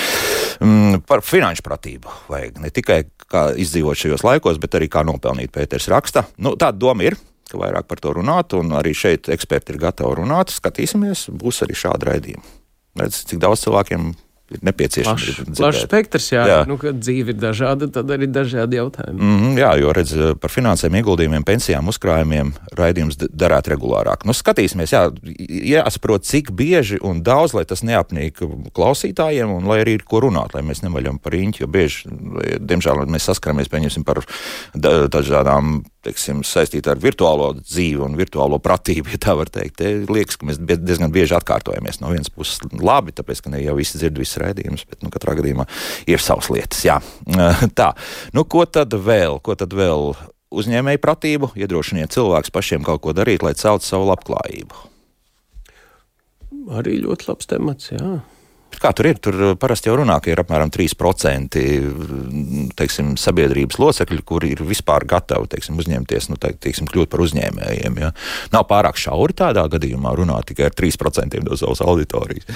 [0.63, 5.53] Mm, par finanšu pratību vajag ne tikai kā izdzīvot šajos laikos, bet arī kā nopelnīt
[5.53, 6.29] Pēters raksta.
[6.39, 7.19] Nu, tāda doma ir
[7.51, 10.55] ka vairāk par to runāt, un arī šeit eksperti ir gatavi runāt.
[10.55, 12.57] Skatīsimies, būs arī šādi raidījumi.
[12.99, 14.11] Redz, cik daudz cilvēkiem
[14.49, 15.25] ir nepieciešams.
[15.45, 16.45] Plašs plaš spektrs, jā.
[16.49, 16.59] jā.
[16.69, 19.21] Nu, kad dzīve ir dažāda, tad arī dažādi jautājumi.
[19.21, 24.25] Mm -hmm, jā, jo redz, par finansēm, ieguldījumiem, pensijām, uzkrājumiem raidījums darētu regulārāk.
[24.25, 25.05] Nu, skatīsimies, jā,
[25.75, 28.41] jāsaprot, cik bieži un daudz, lai tas neapnīk
[28.73, 32.09] klausītājiem un lai arī ir ko runāt, lai mēs nevaļam par īņķi, jo bieži,
[32.61, 34.25] diemžēl, mēs saskaramies, pieņemsim, par
[34.75, 39.79] dažādām teiksim, saistīta ar virtuālo dzīvi un virtuālo pratību, ja tā var teikt.
[39.83, 42.01] Te liekas, ka mēs diezgan bieži atkārtojamies.
[42.03, 45.37] No vienas puses, labi, tāpēc, ka ne jau visi dzird visus raidījumus, bet nu, katrā
[45.39, 45.69] gadījumā
[46.11, 46.83] ir savas lietas.
[46.87, 46.99] Jā.
[47.79, 47.93] Tā,
[48.37, 49.41] nu, ko tad vēl?
[49.45, 50.13] Ko tad vēl?
[50.49, 54.87] Uzņēmēju pratību, iedrošiniet cilvēkus pašiem kaut ko darīt, lai celtu savu labklājību.
[56.79, 58.15] Arī ļoti labs temats, jā.
[58.79, 59.19] Kā tur ir?
[59.23, 61.63] Tur uh, parasti jau runā, ka ir apmēram 3%
[62.79, 67.99] teiksim, sabiedrības locekļi, kuri ir vispār gatavi teiksim, uzņemties, nu, teiksim, kļūt par uzņēmējiem.
[68.05, 68.13] Ja?
[68.55, 72.47] Nav pārāk šauri tādā gadījumā runāt tikai ar 3% no savas auditorijas.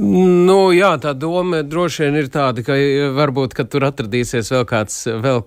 [0.00, 2.72] Nu, jā, tā doma droši vien ir tāda, ka
[3.12, 5.42] varbūt ka tur atradīsies vēl kāds, vēl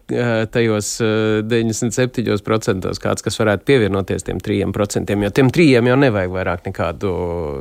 [0.53, 0.89] tajos
[1.49, 7.13] 97% kāds, kas varētu pievienoties tiem 3%, jo tiem trījiem jau nevajag vairāk nekādu,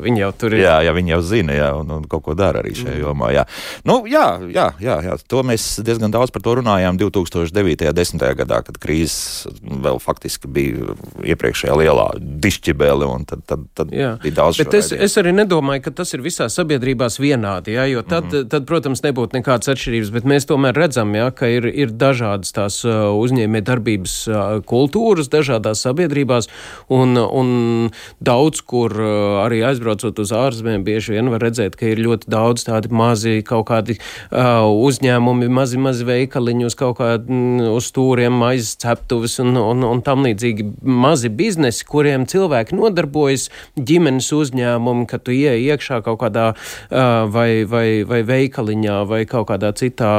[0.04, 0.64] viņi jau tur ir.
[0.66, 3.00] Jā, jā viņi jau zina, jā, un, un kaut ko dara arī šajā mm.
[3.06, 3.46] jomā, jā.
[3.88, 7.88] Nu, jā, jā, jā, jā, to mēs diezgan daudz par to runājām 2009.
[7.88, 8.26] un 10.
[8.42, 14.18] gadā, kad krīzes vēl faktiski bija iepriekšējā lielā dišķibēle, un tad, tad, tad jā.
[14.20, 14.60] bija daudz.
[14.60, 18.24] Bet es, es arī nedomāju, ka tas ir visā sabiedrībā sabiedrībās vienādi, ja, jo tad,
[18.24, 18.48] mm -hmm.
[18.50, 22.84] tad, protams, nebūtu nekādas atšķirības, bet mēs tomēr redzam, ja, ka ir, ir dažādas tās
[22.84, 26.48] uh, uzņēmē darbības uh, kultūras dažādās sabiedrībās,
[26.88, 31.98] un, un daudz, kur uh, arī aizbraucot uz ārzemēm, bieži vien var redzēt, ka ir
[31.98, 33.98] ļoti daudz tādi mazi kaut kādi
[34.32, 39.84] uh, uzņēmumi, mazi, mazi veikaliņi uz kaut kādiem mm, uz stūriem, maizes ceptuves un, un,
[39.84, 46.20] un tam līdzīgi mazi biznesi, kuriem cilvēki nodarbojas, ģimenes uzņēmumi, ka tu ieej iekšā kaut
[46.20, 46.52] kādā
[46.90, 50.12] vai, vai, vai veikaliņā vai kaut kādā citā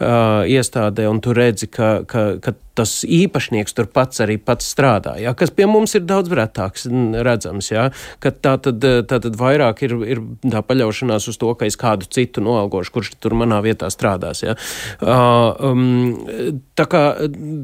[0.00, 5.34] iestādē, un tu redzi, ka, ka, ka tas īpašnieks tur pats arī pats strādā, ja,
[5.36, 7.88] kas pie mums ir daudz retāks redzams, ja,
[8.22, 12.08] ka tā tad, tā tad vairāk ir, ir tā paļaušanās uz to, ka es kādu
[12.10, 14.42] citu noalgošu, kurš tur manā vietā strādās.
[14.44, 14.56] Ja.
[15.00, 17.02] Uh, um, tā kā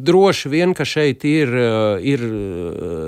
[0.07, 1.53] droši vien, ka šeit ir,
[2.05, 2.25] ir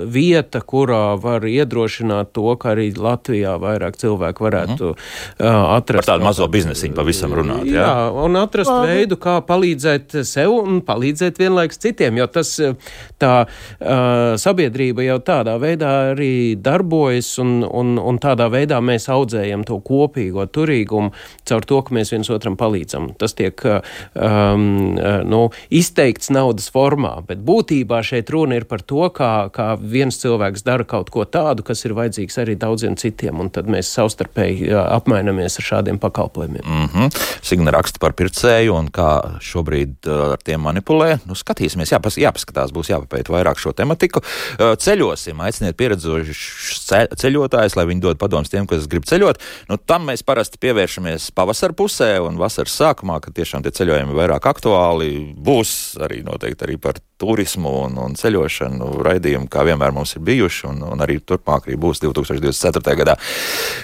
[0.09, 4.97] vieta, kurā var iedrošināt to, ka arī Latvijā vairāk cilvēku varētu mm.
[4.97, 6.05] uh, atrast.
[6.05, 7.67] Par tādu mazo biznesiņu pavisam runāt.
[7.69, 8.95] Jā, jā un atrast Labi.
[8.95, 12.75] veidu, kā palīdzēt sev un palīdzēt vienlaiks citiem citiem, jo tas eh,
[13.19, 19.65] tā uh, sabiedrība jau tādā veidā arī darbojas, un, un, un tādā veidā mēs audzējam
[19.67, 21.11] to kopīgo turīgumu
[21.49, 23.09] caur to, ka mēs viens otram palīdzam.
[23.19, 24.95] Tas tiek um,
[25.27, 25.41] nu,
[25.73, 30.87] izteikts naudas formā, bet būtībā šeit runa ir par to, kā, kā viens cilvēks dara
[30.87, 35.69] kaut ko tādu, kas ir vajadzīgs arī daudziem citiem, un tad mēs savstarpēji apmainamies ar
[35.73, 36.63] šādiem pakalpojumiem.
[36.63, 37.21] Mm -hmm.
[37.41, 41.19] Signa raksta par pircēju un kā šobrīd ar tiem manipulē.
[41.25, 44.21] Nu, skatīsimies skatīsimies, jāpas, jāpaskatās, būs jāpapēta vairāk šo tematiku.
[44.59, 49.39] Ceļosim, aiciniet pieredzošus ceļotājus, lai viņi dod padomus tiem, kas grib ceļot.
[49.69, 54.19] Nu, tam mēs parasti pievēršamies pavasara pusē un vasaras sākumā, kad tiešām tie ceļojumi ir
[54.19, 55.35] vairāk aktuāli.
[55.35, 60.67] Būs arī noteikti arī par turismu un, un ceļošanu raidījumu, kā vienmēr mums ir bijuši,
[60.71, 62.97] un, un arī turpmāk arī būs 2024.
[63.03, 63.17] gadā.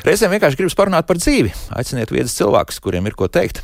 [0.08, 1.52] Reizēm vienkārši gribas parunāt par dzīvi.
[1.76, 3.64] Aiciniet viedus cilvēkus, kuriem ir ko teikt.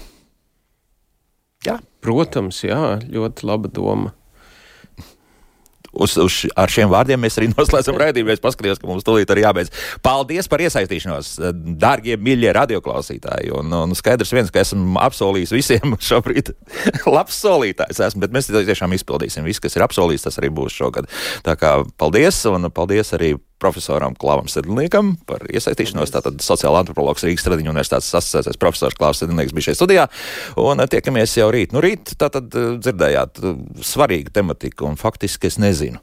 [1.65, 1.77] Jā.
[2.01, 4.15] Protams, jā, ļoti laba doma
[5.91, 8.33] uz, uz, ar šiem vārdiem mēs arī noslēdzam raidījumu.
[8.33, 9.73] Es paskatījos, ka mums tūlīt arī jābeidz.
[10.05, 11.33] Paldies par iesaistīšanos,
[11.81, 13.53] dārgie mīļie radioklausītāji.
[13.57, 16.53] Un, un skaidrs viens, ka esmu apsolījis visiem šobrīd
[17.09, 21.09] labs solītājs esmu, bet mēs tiešām izpildīsim visu, kas ir apsolīts, tas arī būs šogad.
[21.45, 26.13] Tā kā paldies un paldies arī profesoram Klāvam Sedlniekam par iesaistīšanos.
[26.13, 30.07] Tātad sociāla antropologs Rīgas Tradiņu universitātes asociētais profesors Klāvs Sedlnieks bija šeit studijā.
[30.61, 31.75] Un tiekamies jau rīt.
[31.75, 33.41] Nu, rīt tātad dzirdējāt
[33.85, 36.01] svarīgu tematiku un faktiski es nezinu.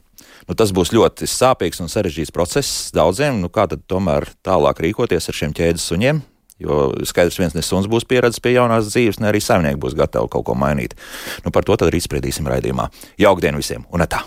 [0.49, 3.37] Nu, tas būs ļoti sāpīgs un sarežģīts process daudziem.
[3.43, 6.23] Nu, kā tad tomēr tālāk rīkoties ar šiem ķēdes suņiem?
[6.59, 10.27] Jo skaidrs, viens ne suns būs pieredzējis pie jaunās dzīves, ne arī saimnieki būs gatavi
[10.33, 10.97] kaut ko mainīt.
[11.45, 12.89] Nu, par to tad arī izspriedīsim raidījumā.
[13.21, 14.25] Jaukdien visiem un tā!